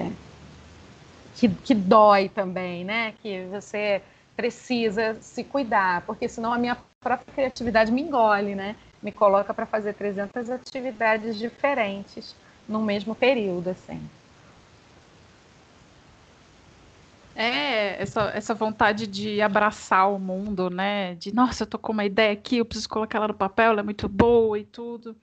que, 1.35 1.47
que 1.47 1.75
dói 1.75 2.27
também, 2.27 2.83
né? 2.83 3.13
Que 3.21 3.45
você 3.45 4.01
precisa 4.35 5.15
se 5.21 5.43
cuidar, 5.43 6.01
porque 6.07 6.27
senão 6.27 6.51
a 6.51 6.57
minha 6.57 6.75
própria 7.03 7.33
criatividade 7.33 7.91
me 7.91 8.01
engole, 8.01 8.55
né? 8.55 8.75
Me 9.01 9.11
coloca 9.11 9.53
para 9.53 9.67
fazer 9.67 9.93
300 9.93 10.49
atividades 10.49 11.37
diferentes 11.37 12.35
no 12.67 12.81
mesmo 12.81 13.13
período, 13.13 13.69
assim. 13.69 14.01
É, 17.35 18.01
essa, 18.01 18.23
essa 18.33 18.53
vontade 18.53 19.07
de 19.07 19.39
abraçar 19.39 20.11
o 20.11 20.19
mundo, 20.19 20.69
né? 20.69 21.15
De, 21.15 21.33
nossa, 21.33 21.63
eu 21.63 21.67
tô 21.67 21.77
com 21.77 21.93
uma 21.93 22.03
ideia 22.03 22.33
aqui, 22.33 22.57
eu 22.57 22.65
preciso 22.65 22.89
colocar 22.89 23.19
ela 23.19 23.29
no 23.29 23.33
papel, 23.33 23.71
ela 23.71 23.79
é 23.79 23.83
muito 23.83 24.09
boa 24.09 24.57
e 24.59 24.65
tudo. 24.65 25.15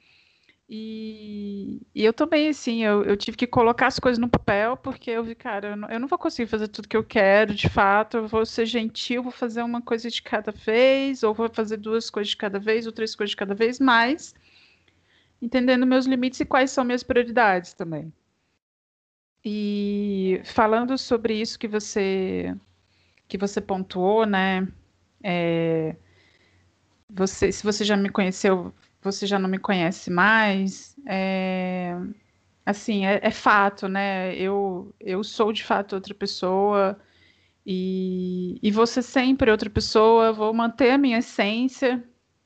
E, 0.69 1.81
e, 1.95 2.05
eu 2.05 2.13
também, 2.13 2.49
assim, 2.49 2.83
eu, 2.83 3.05
eu, 3.05 3.17
tive 3.17 3.37
que 3.37 3.47
colocar 3.47 3.87
as 3.87 4.01
coisas 4.01 4.19
no 4.19 4.29
papel, 4.29 4.77
porque 4.77 5.13
eu 5.13 5.23
vi, 5.23 5.35
cara, 5.37 5.69
eu 5.71 5.77
não, 5.77 5.89
eu 5.89 6.01
não, 6.01 6.09
vou 6.09 6.19
conseguir 6.19 6.49
fazer 6.49 6.67
tudo 6.67 6.89
que 6.89 6.97
eu 6.97 7.05
quero, 7.05 7.55
de 7.55 7.69
fato, 7.69 8.17
eu 8.17 8.29
vou 8.29 8.45
ser 8.45 8.67
gentil, 8.67 9.23
vou 9.23 9.31
fazer 9.31 9.63
uma 9.63 9.81
coisa 9.81 10.11
de 10.11 10.21
cada 10.21 10.51
vez, 10.51 11.23
ou 11.23 11.33
vou 11.33 11.49
fazer 11.49 11.77
duas 11.77 12.11
coisas 12.11 12.31
de 12.31 12.37
cada 12.37 12.59
vez, 12.59 12.85
ou 12.85 12.93
três 12.93 13.15
coisas 13.15 13.31
de 13.31 13.37
cada 13.37 13.55
vez, 13.55 13.79
mas 13.79 14.35
entendendo 15.41 15.87
meus 15.87 16.07
limites 16.07 16.41
e 16.41 16.45
quais 16.45 16.71
são 16.73 16.85
minhas 16.85 17.03
prioridades 17.05 17.73
também. 17.73 18.13
E 19.45 20.41
falando 20.45 20.99
sobre 20.99 21.35
isso 21.41 21.59
que 21.59 21.69
você 21.69 22.57
que 23.29 23.39
você 23.39 23.61
pontuou, 23.61 24.27
né? 24.27 24.67
É, 25.23 25.97
você, 27.09 27.53
se 27.53 27.63
você 27.65 27.85
já 27.85 27.97
me 27.97 28.11
conheceu 28.11 28.75
você 29.07 29.27
já 29.27 29.39
não 29.39 29.49
me 29.49 29.59
conhece 29.59 30.11
mais. 30.11 30.97
É, 31.07 31.97
assim, 32.65 33.07
é, 33.07 33.21
é, 33.23 33.31
fato, 33.31 33.89
né? 33.89 34.35
Eu, 34.37 34.95
eu 35.01 35.23
sou 35.25 35.53
de 35.53 35.65
fato 35.65 35.95
outra 35.95 36.15
pessoa 36.15 36.99
e, 37.65 38.59
e 38.63 38.71
você 38.71 39.03
sempre 39.03 39.51
outra 39.51 39.71
pessoa. 39.71 40.33
Vou 40.33 40.53
manter 40.53 40.91
a 40.91 40.99
minha 40.99 41.19
essência, 41.19 42.05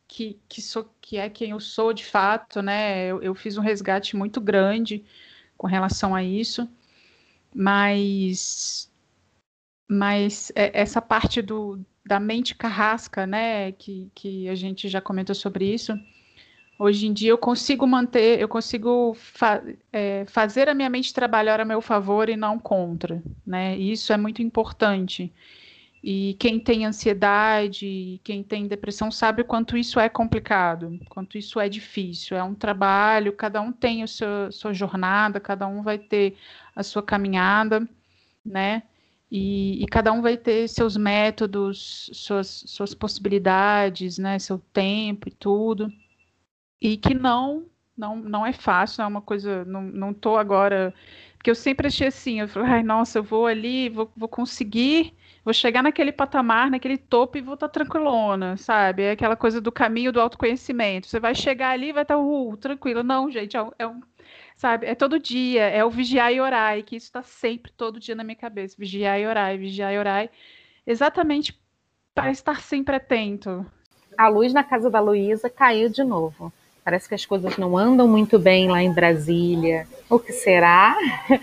que, 0.09 0.39
que, 0.49 0.63
sou, 0.63 0.93
que 1.01 1.17
é 1.19 1.31
quem 1.31 1.51
eu 1.51 1.61
sou 1.61 1.93
de 1.93 2.05
fato, 2.05 2.63
né? 2.63 3.07
Eu, 3.07 3.23
eu 3.23 3.35
fiz 3.35 3.57
um 3.57 3.63
resgate 3.63 4.17
muito 4.17 4.41
grande 4.41 5.05
com 5.57 5.67
relação 5.67 6.15
a 6.15 6.23
isso, 6.23 6.69
mas, 7.55 8.91
mas 9.89 10.53
é, 10.55 10.81
essa 10.81 11.03
parte 11.03 11.43
do, 11.43 11.81
da 12.05 12.21
mente 12.21 12.55
carrasca, 12.55 13.27
né? 13.27 13.73
Que, 13.73 14.11
que 14.15 14.49
a 14.49 14.55
gente 14.55 14.89
já 14.89 15.01
comentou 15.01 15.35
sobre 15.35 15.73
isso 15.73 15.95
Hoje 16.83 17.07
em 17.09 17.13
dia 17.13 17.29
eu 17.29 17.37
consigo 17.37 17.87
manter, 17.87 18.41
eu 18.41 18.49
consigo 18.49 19.13
fa 19.15 19.63
é, 19.93 20.25
fazer 20.27 20.67
a 20.67 20.73
minha 20.73 20.89
mente 20.89 21.13
trabalhar 21.13 21.61
a 21.61 21.65
meu 21.65 21.83
favor 21.83 22.31
e 22.31 22.39
não 22.39 22.59
contra, 22.59 23.23
né? 23.47 23.77
E 23.77 23.93
isso 23.93 24.15
é 24.15 24.17
muito 24.17 24.41
importante. 24.41 25.31
E 26.03 26.35
quem 26.41 26.59
tem 26.59 26.87
ansiedade, 26.87 28.19
quem 28.25 28.43
tem 28.43 28.67
depressão 28.67 29.11
sabe 29.11 29.43
o 29.43 29.45
quanto 29.45 29.77
isso 29.77 30.01
é 30.01 30.09
complicado, 30.09 30.99
quanto 31.11 31.37
isso 31.37 31.61
é 31.61 31.69
difícil. 31.69 32.35
É 32.35 32.43
um 32.43 32.55
trabalho, 32.55 33.35
cada 33.35 33.61
um 33.61 33.73
tem 33.73 34.03
a 34.03 34.07
sua, 34.07 34.51
sua 34.51 34.73
jornada, 34.73 35.39
cada 35.39 35.67
um 35.67 35.83
vai 35.83 35.99
ter 35.99 36.35
a 36.75 36.83
sua 36.83 37.03
caminhada, 37.03 37.87
né? 38.43 38.85
E, 39.31 39.85
e, 39.85 39.87
cada 39.87 40.13
um 40.13 40.23
vai 40.23 40.39
ter 40.39 40.67
seus 40.67 40.97
métodos, 40.97 42.09
suas, 42.15 42.65
suas 42.67 42.95
possibilidades, 42.95 44.17
né? 44.17 44.39
Seu 44.39 44.59
tempo 44.73 45.29
e 45.29 45.33
tudo 45.33 45.93
e 46.81 46.97
que 46.97 47.15
não 47.15 47.67
não, 48.01 48.17
não 48.17 48.47
é 48.47 48.53
fácil, 48.53 49.03
é 49.03 49.07
uma 49.07 49.21
coisa, 49.21 49.65
não, 49.67 49.83
não 49.83 50.15
tô 50.15 50.37
agora, 50.37 50.95
porque 51.37 51.51
eu 51.51 51.55
sempre 51.55 51.87
achei 51.89 52.09
assim, 52.09 52.41
eu 52.41 52.49
falei, 52.49 52.71
ai, 52.71 52.83
nossa, 52.83 53.19
eu 53.19 53.23
vou 53.23 53.47
ali, 53.47 53.91
vou, 53.91 54.11
vou 54.17 54.29
conseguir, 54.29 55.15
vou 55.45 55.53
chegar 55.53 55.83
naquele 55.83 56.11
patamar, 56.11 56.71
naquele 56.71 56.97
topo 56.97 57.37
e 57.37 57.43
vou 57.43 57.55
estar 57.55 57.69
tá 57.69 57.73
tranquilona, 57.73 58.57
sabe? 58.57 59.03
É 59.03 59.11
aquela 59.13 59.37
coisa 59.37 59.61
do 59.61 59.71
caminho 59.71 60.13
do 60.13 60.21
autoconhecimento, 60.21 61.07
você 61.07 61.21
vai 61.21 61.35
chegar 61.35 61.71
ali 61.71 61.91
e 61.91 61.93
vai 61.93 62.03
estar, 62.03 62.15
tá, 62.15 62.21
uh, 62.21 62.57
tranquilo, 62.57 63.03
não, 63.03 63.31
gente, 63.31 63.57
é 63.57 63.67
é 63.79 63.87
um, 63.87 64.01
sabe, 64.57 64.87
é 64.87 64.95
todo 64.95 65.19
dia, 65.19 65.69
é 65.69 65.85
o 65.85 65.91
vigiar 65.91 66.33
e 66.33 66.41
orar, 66.41 66.79
e 66.79 66.83
que 66.83 66.97
isso 66.97 67.07
está 67.07 67.23
sempre, 67.23 67.71
todo 67.73 68.01
dia 68.01 68.15
na 68.15 68.25
minha 68.25 68.37
cabeça, 68.37 68.77
vigiar 68.79 69.21
e 69.21 69.27
orar, 69.27 69.57
vigiar 69.59 69.93
e 69.93 69.99
orar, 69.99 70.31
exatamente 70.87 71.59
para 72.15 72.31
estar 72.31 72.61
sempre 72.63 72.97
atento. 72.97 73.65
A 74.19 74.29
luz 74.29 74.53
na 74.53 74.65
casa 74.65 74.91
da 74.91 75.01
Luísa 75.01 75.49
caiu 75.49 75.89
de 75.89 76.03
novo. 76.03 76.53
Parece 76.85 77.09
que 77.09 77.15
as 77.15 77.27
coisas 77.27 77.57
não 77.57 77.77
andam 77.77 78.09
muito 78.09 78.39
bem 78.39 78.69
lá 78.69 78.83
em 78.83 78.93
Brasília. 78.93 79.87
O 80.09 80.19
que 80.19 80.33
será? 80.33 80.97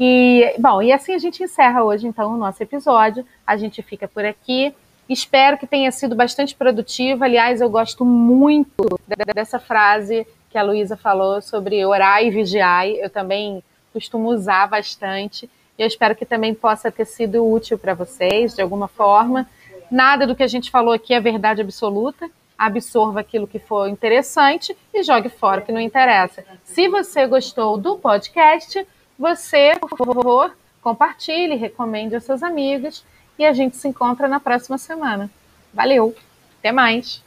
E, 0.00 0.54
bom, 0.60 0.80
e 0.80 0.92
assim 0.92 1.12
a 1.12 1.18
gente 1.18 1.42
encerra 1.42 1.82
hoje, 1.82 2.06
então, 2.06 2.32
o 2.32 2.36
nosso 2.36 2.62
episódio. 2.62 3.26
A 3.44 3.56
gente 3.56 3.82
fica 3.82 4.06
por 4.06 4.24
aqui. 4.24 4.72
Espero 5.08 5.58
que 5.58 5.66
tenha 5.66 5.90
sido 5.90 6.14
bastante 6.14 6.54
produtivo. 6.54 7.24
Aliás, 7.24 7.60
eu 7.60 7.68
gosto 7.68 8.04
muito 8.04 9.00
dessa 9.34 9.58
frase 9.58 10.24
que 10.50 10.56
a 10.56 10.62
Luísa 10.62 10.96
falou 10.96 11.42
sobre 11.42 11.84
orar 11.84 12.22
e 12.22 12.30
vigiar. 12.30 12.86
Eu 12.86 13.10
também 13.10 13.60
costumo 13.92 14.28
usar 14.28 14.68
bastante. 14.68 15.50
Eu 15.76 15.88
espero 15.88 16.14
que 16.14 16.24
também 16.24 16.54
possa 16.54 16.92
ter 16.92 17.04
sido 17.04 17.44
útil 17.44 17.76
para 17.76 17.92
vocês, 17.92 18.54
de 18.54 18.62
alguma 18.62 18.86
forma. 18.86 19.48
Nada 19.90 20.28
do 20.28 20.36
que 20.36 20.44
a 20.44 20.48
gente 20.48 20.70
falou 20.70 20.92
aqui 20.92 21.12
é 21.12 21.20
verdade 21.20 21.60
absoluta 21.60 22.30
absorva 22.58 23.20
aquilo 23.20 23.46
que 23.46 23.60
for 23.60 23.88
interessante 23.88 24.76
e 24.92 25.02
jogue 25.04 25.28
fora 25.28 25.60
o 25.60 25.64
que 25.64 25.70
não 25.70 25.80
interessa. 25.80 26.44
Se 26.64 26.88
você 26.88 27.24
gostou 27.26 27.78
do 27.78 27.96
podcast, 27.96 28.84
você, 29.16 29.72
por 29.80 29.96
favor, 29.96 30.56
compartilhe, 30.82 31.54
recomende 31.54 32.16
aos 32.16 32.24
seus 32.24 32.42
amigos 32.42 33.04
e 33.38 33.44
a 33.44 33.52
gente 33.52 33.76
se 33.76 33.86
encontra 33.86 34.26
na 34.26 34.40
próxima 34.40 34.76
semana. 34.76 35.30
Valeu, 35.72 36.14
até 36.58 36.72
mais! 36.72 37.22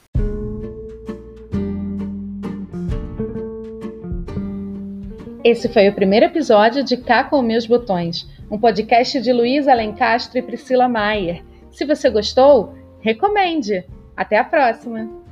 Esse 5.43 5.67
foi 5.69 5.89
o 5.89 5.95
primeiro 5.95 6.27
episódio 6.27 6.83
de 6.83 6.97
Cá 6.97 7.23
com 7.23 7.41
Meus 7.41 7.65
Botões, 7.65 8.27
um 8.49 8.59
podcast 8.59 9.19
de 9.19 9.33
Luísa 9.33 9.71
Alencastro 9.71 10.37
e 10.37 10.41
Priscila 10.41 10.87
Maier. 10.87 11.43
Se 11.71 11.83
você 11.83 12.09
gostou, 12.11 12.75
recomende! 12.99 13.83
Até 14.21 14.37
a 14.37 14.43
próxima! 14.43 15.30